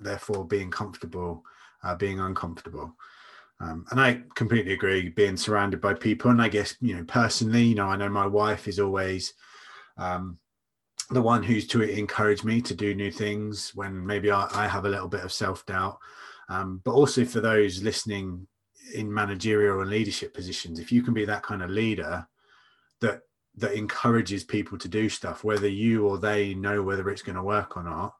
therefore 0.00 0.44
being 0.44 0.70
comfortable, 0.70 1.44
uh, 1.82 1.94
being 1.94 2.20
uncomfortable. 2.20 2.94
Um, 3.60 3.86
and 3.90 4.00
I 4.00 4.22
completely 4.34 4.74
agree, 4.74 5.08
being 5.08 5.36
surrounded 5.36 5.80
by 5.80 5.94
people. 5.94 6.30
And 6.30 6.42
I 6.42 6.48
guess, 6.48 6.76
you 6.80 6.94
know, 6.94 7.04
personally, 7.04 7.62
you 7.62 7.74
know, 7.74 7.86
I 7.86 7.96
know 7.96 8.08
my 8.08 8.26
wife 8.26 8.68
is 8.68 8.78
always 8.78 9.32
um, 9.96 10.38
the 11.10 11.22
one 11.22 11.42
who's 11.42 11.66
to 11.68 11.82
encourage 11.82 12.44
me 12.44 12.60
to 12.62 12.74
do 12.74 12.94
new 12.94 13.10
things 13.10 13.72
when 13.74 14.04
maybe 14.04 14.30
I, 14.30 14.48
I 14.52 14.68
have 14.68 14.84
a 14.84 14.90
little 14.90 15.08
bit 15.08 15.24
of 15.24 15.32
self 15.32 15.64
doubt. 15.66 15.98
Um, 16.48 16.80
but 16.84 16.92
also 16.92 17.24
for 17.24 17.40
those 17.40 17.82
listening 17.82 18.46
in 18.94 19.12
managerial 19.12 19.80
and 19.80 19.90
leadership 19.90 20.34
positions, 20.34 20.78
if 20.78 20.92
you 20.92 21.02
can 21.02 21.14
be 21.14 21.24
that 21.24 21.42
kind 21.42 21.62
of 21.62 21.70
leader 21.70 22.26
that 23.00 23.22
that 23.56 23.74
encourages 23.74 24.44
people 24.44 24.76
to 24.78 24.88
do 24.88 25.08
stuff, 25.08 25.42
whether 25.42 25.68
you 25.68 26.06
or 26.06 26.18
they 26.18 26.54
know 26.54 26.82
whether 26.82 27.08
it's 27.08 27.22
going 27.22 27.36
to 27.36 27.42
work 27.42 27.76
or 27.76 27.82
not, 27.82 28.14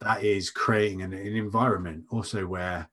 that 0.00 0.24
is 0.24 0.50
creating 0.50 1.02
an, 1.02 1.12
an 1.12 1.36
environment 1.36 2.04
also 2.10 2.46
where 2.46 2.88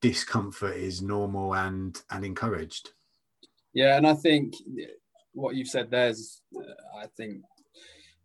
discomfort 0.00 0.76
is 0.76 1.02
normal 1.02 1.54
and 1.54 2.02
and 2.10 2.24
encouraged. 2.24 2.90
Yeah, 3.72 3.96
and 3.96 4.06
I 4.06 4.14
think 4.14 4.54
what 5.32 5.54
you've 5.54 5.68
said 5.68 5.90
there's, 5.90 6.42
uh, 6.56 6.98
I 6.98 7.06
think, 7.16 7.42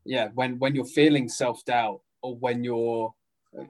yeah, 0.04 0.30
when 0.34 0.58
when 0.58 0.74
you're 0.74 0.86
feeling 0.86 1.30
self 1.30 1.64
doubt 1.66 2.02
or 2.24 2.36
when 2.36 2.64
you're 2.64 3.14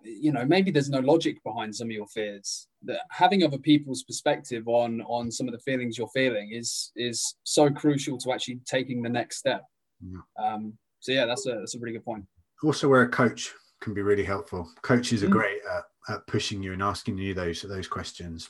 you 0.03 0.31
know 0.31 0.45
maybe 0.45 0.71
there's 0.71 0.89
no 0.89 0.99
logic 0.99 1.43
behind 1.43 1.75
some 1.75 1.87
of 1.87 1.91
your 1.91 2.07
fears 2.07 2.67
that 2.85 3.01
having 3.11 3.43
other 3.43 3.57
people's 3.57 4.03
perspective 4.03 4.67
on 4.67 5.01
on 5.01 5.31
some 5.31 5.47
of 5.47 5.53
the 5.53 5.59
feelings 5.59 5.97
you're 5.97 6.09
feeling 6.09 6.51
is 6.51 6.91
is 6.95 7.35
so 7.43 7.69
crucial 7.69 8.17
to 8.19 8.31
actually 8.31 8.59
taking 8.65 9.01
the 9.01 9.09
next 9.09 9.37
step. 9.37 9.63
Yeah. 10.01 10.19
um 10.53 10.73
so 10.99 11.11
yeah 11.11 11.25
that's 11.25 11.45
a 11.47 11.55
that's 11.55 11.75
a 11.75 11.79
really 11.79 11.93
good 11.93 12.05
point. 12.05 12.25
Also 12.63 12.87
where 12.87 13.03
a 13.03 13.09
coach 13.09 13.53
can 13.81 13.93
be 13.93 14.01
really 14.01 14.23
helpful. 14.23 14.69
Coaches 14.81 15.23
are 15.23 15.27
mm. 15.27 15.31
great 15.31 15.57
at, 15.75 16.13
at 16.15 16.27
pushing 16.27 16.63
you 16.63 16.73
and 16.73 16.81
asking 16.81 17.17
you 17.17 17.33
those 17.33 17.61
those 17.61 17.87
questions. 17.87 18.49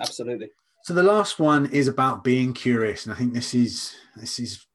Absolutely. 0.00 0.50
So 0.84 0.94
the 0.94 1.02
last 1.02 1.38
one 1.38 1.66
is 1.66 1.88
about 1.88 2.24
being 2.24 2.54
curious 2.54 3.04
and 3.04 3.14
i 3.14 3.16
think 3.16 3.34
this 3.34 3.54
is 3.54 3.94
this 4.16 4.38
is 4.38 4.66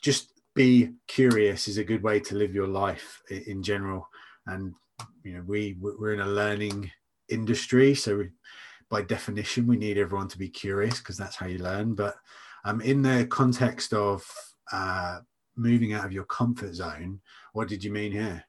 just 0.00 0.32
be 0.54 0.92
curious 1.08 1.68
is 1.68 1.78
a 1.78 1.84
good 1.84 2.02
way 2.02 2.20
to 2.20 2.34
live 2.34 2.54
your 2.54 2.66
life 2.66 3.22
in 3.30 3.62
general. 3.62 4.06
And 4.46 4.74
you 5.24 5.34
know 5.34 5.44
we 5.46 5.76
we're 5.80 6.14
in 6.14 6.20
a 6.20 6.26
learning 6.26 6.90
industry 7.28 7.94
so 7.94 8.18
we, 8.18 8.30
by 8.90 9.02
definition 9.02 9.66
we 9.66 9.76
need 9.76 9.98
everyone 9.98 10.28
to 10.28 10.38
be 10.38 10.48
curious 10.48 10.98
because 10.98 11.16
that's 11.16 11.36
how 11.36 11.46
you 11.46 11.58
learn. 11.58 11.94
But 11.94 12.14
um, 12.64 12.80
in 12.80 13.02
the 13.02 13.26
context 13.26 13.94
of 13.94 14.24
uh, 14.70 15.20
moving 15.56 15.92
out 15.92 16.04
of 16.04 16.12
your 16.12 16.24
comfort 16.24 16.74
zone 16.74 17.20
what 17.52 17.68
did 17.68 17.84
you 17.84 17.92
mean 17.92 18.12
here? 18.12 18.44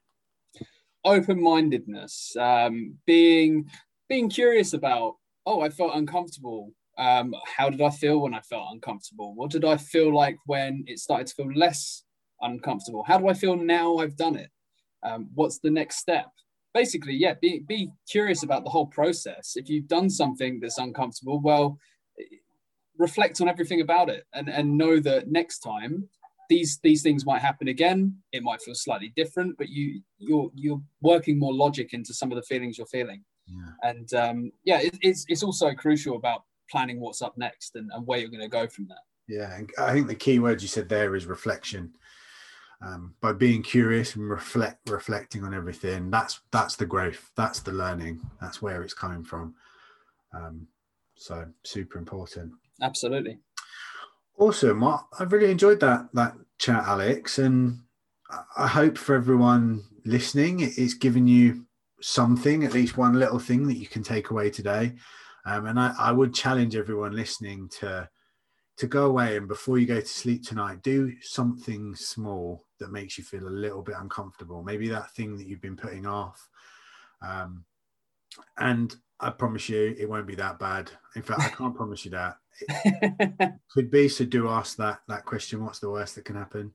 Open-mindedness. 1.04 2.36
Um, 2.38 2.96
being 3.06 3.68
being 4.08 4.28
curious 4.28 4.72
about 4.74 5.16
oh 5.46 5.60
i 5.60 5.68
felt 5.68 5.94
uncomfortable. 5.94 6.72
Um, 6.96 7.34
how 7.44 7.70
did 7.70 7.82
i 7.82 7.90
feel 7.90 8.20
when 8.20 8.34
i 8.34 8.40
felt 8.40 8.68
uncomfortable? 8.72 9.34
What 9.34 9.50
did 9.50 9.64
i 9.64 9.76
feel 9.76 10.14
like 10.14 10.38
when 10.46 10.84
it 10.86 10.98
started 10.98 11.26
to 11.28 11.34
feel 11.34 11.52
less 11.54 12.04
uncomfortable? 12.40 13.04
How 13.04 13.18
do 13.18 13.28
i 13.28 13.34
feel 13.34 13.56
now 13.56 13.98
i've 13.98 14.16
done 14.16 14.36
it? 14.36 14.50
Um, 15.02 15.28
what's 15.34 15.58
the 15.58 15.70
next 15.70 15.96
step 15.98 16.30
basically, 16.74 17.14
yeah, 17.14 17.34
be, 17.40 17.60
be 17.60 17.90
curious 18.10 18.42
about 18.42 18.64
the 18.64 18.70
whole 18.70 18.86
process. 18.86 19.52
If 19.56 19.70
you've 19.70 19.88
done 19.88 20.10
something 20.10 20.60
that's 20.60 20.78
uncomfortable, 20.78 21.40
well, 21.40 21.78
reflect 22.98 23.40
on 23.40 23.48
everything 23.48 23.80
about 23.80 24.10
it 24.10 24.24
and, 24.34 24.48
and 24.48 24.76
know 24.76 25.00
that 25.00 25.28
next 25.28 25.60
time 25.60 26.08
these 26.50 26.78
these 26.82 27.02
things 27.02 27.24
might 27.24 27.40
happen 27.40 27.68
again. 27.68 28.16
It 28.32 28.42
might 28.42 28.60
feel 28.60 28.74
slightly 28.74 29.12
different, 29.16 29.56
but 29.56 29.70
you 29.70 30.02
you're 30.18 30.50
you're 30.54 30.82
working 31.00 31.38
more 31.38 31.54
logic 31.54 31.94
into 31.94 32.12
some 32.12 32.30
of 32.30 32.36
the 32.36 32.42
feelings 32.42 32.76
you're 32.76 32.86
feeling. 32.86 33.24
Yeah. 33.46 33.90
And 33.90 34.14
um, 34.14 34.52
yeah, 34.64 34.80
it, 34.80 34.98
it's 35.00 35.24
it's 35.28 35.42
also 35.42 35.72
crucial 35.72 36.16
about 36.16 36.42
planning 36.70 37.00
what's 37.00 37.22
up 37.22 37.36
next 37.38 37.76
and, 37.76 37.90
and 37.92 38.06
where 38.06 38.18
you're 38.18 38.30
going 38.30 38.42
to 38.42 38.48
go 38.48 38.66
from 38.66 38.88
there. 38.88 38.98
Yeah, 39.26 39.58
I 39.78 39.92
think 39.92 40.06
the 40.06 40.14
key 40.14 40.38
word 40.38 40.60
you 40.60 40.68
said 40.68 40.88
there 40.88 41.16
is 41.16 41.24
reflection 41.24 41.94
um, 42.84 43.14
by 43.20 43.32
being 43.32 43.62
curious 43.62 44.14
and 44.16 44.28
reflect 44.28 44.88
reflecting 44.90 45.44
on 45.44 45.54
everything 45.54 46.10
that's 46.10 46.40
that's 46.50 46.76
the 46.76 46.86
growth 46.86 47.30
that's 47.36 47.60
the 47.60 47.72
learning 47.72 48.20
that's 48.40 48.60
where 48.60 48.82
it's 48.82 48.94
coming 48.94 49.24
from. 49.24 49.54
Um, 50.34 50.66
so 51.16 51.46
super 51.62 51.98
important. 51.98 52.52
Absolutely. 52.82 53.38
Awesome. 54.38 54.80
Well, 54.80 55.08
i've 55.18 55.32
really 55.32 55.50
enjoyed 55.50 55.80
that 55.80 56.08
that 56.12 56.34
chat 56.58 56.84
alex 56.86 57.38
and 57.38 57.80
i 58.56 58.66
hope 58.66 58.96
for 58.96 59.16
everyone 59.16 59.82
listening 60.04 60.60
it's 60.60 60.94
given 60.94 61.26
you 61.26 61.66
something 62.04 62.64
at 62.64 62.74
least 62.74 62.98
one 62.98 63.14
little 63.14 63.38
thing 63.38 63.66
that 63.66 63.78
you 63.78 63.86
can 63.86 64.02
take 64.02 64.28
away 64.30 64.50
today. 64.50 64.92
Um, 65.46 65.66
and 65.66 65.80
I, 65.80 65.94
I 65.98 66.12
would 66.12 66.34
challenge 66.34 66.76
everyone 66.76 67.12
listening 67.12 67.70
to 67.80 68.08
to 68.76 68.86
go 68.88 69.06
away 69.06 69.36
and 69.36 69.46
before 69.46 69.78
you 69.78 69.86
go 69.86 70.00
to 70.00 70.06
sleep 70.06 70.44
tonight, 70.44 70.82
do 70.82 71.12
something 71.22 71.94
small 71.94 72.63
that 72.80 72.92
makes 72.92 73.18
you 73.18 73.24
feel 73.24 73.46
a 73.46 73.50
little 73.50 73.82
bit 73.82 73.96
uncomfortable. 73.98 74.62
Maybe 74.62 74.88
that 74.88 75.10
thing 75.12 75.36
that 75.36 75.46
you've 75.46 75.60
been 75.60 75.76
putting 75.76 76.06
off. 76.06 76.48
Um, 77.22 77.64
and 78.58 78.94
I 79.20 79.30
promise 79.30 79.68
you, 79.68 79.94
it 79.98 80.08
won't 80.08 80.26
be 80.26 80.34
that 80.36 80.58
bad. 80.58 80.90
In 81.16 81.22
fact, 81.22 81.40
I 81.40 81.48
can't 81.48 81.74
promise 81.74 82.04
you 82.04 82.10
that. 82.12 82.36
It 82.84 83.52
could 83.72 83.90
be. 83.90 84.08
So 84.08 84.24
do 84.24 84.48
ask 84.48 84.76
that 84.76 85.00
that 85.08 85.24
question. 85.24 85.64
What's 85.64 85.80
the 85.80 85.90
worst 85.90 86.14
that 86.14 86.24
can 86.24 86.36
happen? 86.36 86.72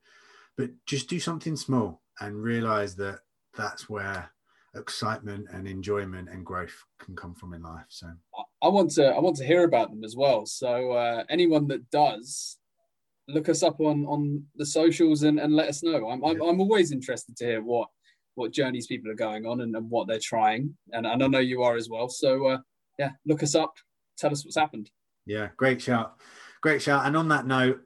But 0.57 0.71
just 0.85 1.07
do 1.07 1.19
something 1.19 1.55
small 1.55 2.01
and 2.19 2.43
realize 2.43 2.95
that 2.97 3.19
that's 3.55 3.89
where 3.89 4.29
excitement 4.75 5.47
and 5.51 5.67
enjoyment 5.67 6.29
and 6.29 6.45
growth 6.45 6.83
can 6.99 7.15
come 7.15 7.33
from 7.33 7.53
in 7.53 7.63
life. 7.63 7.85
So 7.87 8.07
I 8.61 8.67
want 8.67 8.91
to 8.91 9.07
I 9.07 9.19
want 9.19 9.37
to 9.37 9.45
hear 9.45 9.63
about 9.63 9.89
them 9.89 10.03
as 10.03 10.15
well. 10.15 10.45
So 10.45 10.91
uh, 10.91 11.23
anyone 11.29 11.67
that 11.67 11.89
does, 11.89 12.57
look 13.29 13.49
us 13.49 13.63
up 13.63 13.79
on 13.79 14.05
on 14.05 14.43
the 14.55 14.65
socials 14.65 15.23
and, 15.23 15.39
and 15.39 15.55
let 15.55 15.69
us 15.69 15.83
know. 15.83 16.09
I'm, 16.09 16.23
I'm, 16.23 16.41
I'm 16.41 16.59
always 16.59 16.91
interested 16.91 17.35
to 17.37 17.45
hear 17.45 17.61
what 17.61 17.87
what 18.35 18.51
journeys 18.51 18.87
people 18.87 19.11
are 19.11 19.15
going 19.15 19.45
on 19.45 19.61
and, 19.61 19.75
and 19.75 19.89
what 19.89 20.07
they're 20.07 20.19
trying, 20.19 20.75
and, 20.93 21.05
and 21.05 21.23
I 21.23 21.27
know 21.27 21.39
you 21.39 21.63
are 21.63 21.75
as 21.75 21.89
well. 21.89 22.09
So 22.09 22.47
uh, 22.47 22.57
yeah, 22.97 23.11
look 23.25 23.43
us 23.43 23.55
up. 23.55 23.73
Tell 24.17 24.31
us 24.31 24.43
what's 24.43 24.57
happened. 24.57 24.89
Yeah, 25.25 25.49
great 25.57 25.81
shout, 25.81 26.19
great 26.61 26.81
shout. 26.81 27.05
And 27.05 27.15
on 27.15 27.27
that 27.29 27.45
note, 27.45 27.81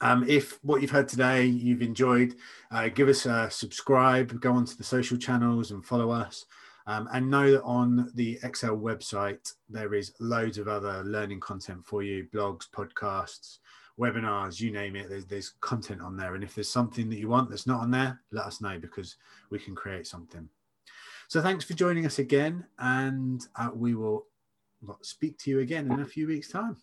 um, 0.00 0.24
if 0.28 0.58
what 0.62 0.82
you've 0.82 0.90
heard 0.90 1.08
today 1.08 1.44
you've 1.46 1.82
enjoyed, 1.82 2.36
uh, 2.70 2.88
give 2.88 3.08
us 3.08 3.26
a 3.26 3.50
subscribe, 3.50 4.40
go 4.40 4.52
onto 4.52 4.76
the 4.76 4.84
social 4.84 5.16
channels 5.16 5.70
and 5.70 5.84
follow 5.84 6.10
us. 6.10 6.46
Um, 6.86 7.08
and 7.12 7.30
know 7.30 7.52
that 7.52 7.62
on 7.62 8.10
the 8.14 8.38
Excel 8.42 8.76
website, 8.76 9.52
there 9.68 9.94
is 9.94 10.12
loads 10.18 10.58
of 10.58 10.66
other 10.66 11.04
learning 11.04 11.38
content 11.38 11.86
for 11.86 12.02
you 12.02 12.26
blogs, 12.34 12.64
podcasts, 12.68 13.58
webinars, 14.00 14.60
you 14.60 14.72
name 14.72 14.96
it. 14.96 15.08
There's, 15.08 15.26
there's 15.26 15.50
content 15.60 16.00
on 16.00 16.16
there. 16.16 16.34
And 16.34 16.42
if 16.42 16.54
there's 16.54 16.68
something 16.68 17.08
that 17.10 17.18
you 17.18 17.28
want 17.28 17.50
that's 17.50 17.66
not 17.66 17.80
on 17.80 17.90
there, 17.90 18.20
let 18.32 18.46
us 18.46 18.60
know 18.60 18.78
because 18.78 19.16
we 19.50 19.58
can 19.58 19.74
create 19.74 20.06
something. 20.06 20.48
So 21.28 21.40
thanks 21.40 21.64
for 21.64 21.74
joining 21.74 22.06
us 22.06 22.18
again. 22.18 22.64
And 22.78 23.46
uh, 23.56 23.70
we 23.72 23.94
will 23.94 24.26
speak 25.02 25.38
to 25.38 25.50
you 25.50 25.60
again 25.60 25.92
in 25.92 26.00
a 26.00 26.06
few 26.06 26.26
weeks' 26.26 26.50
time. 26.50 26.76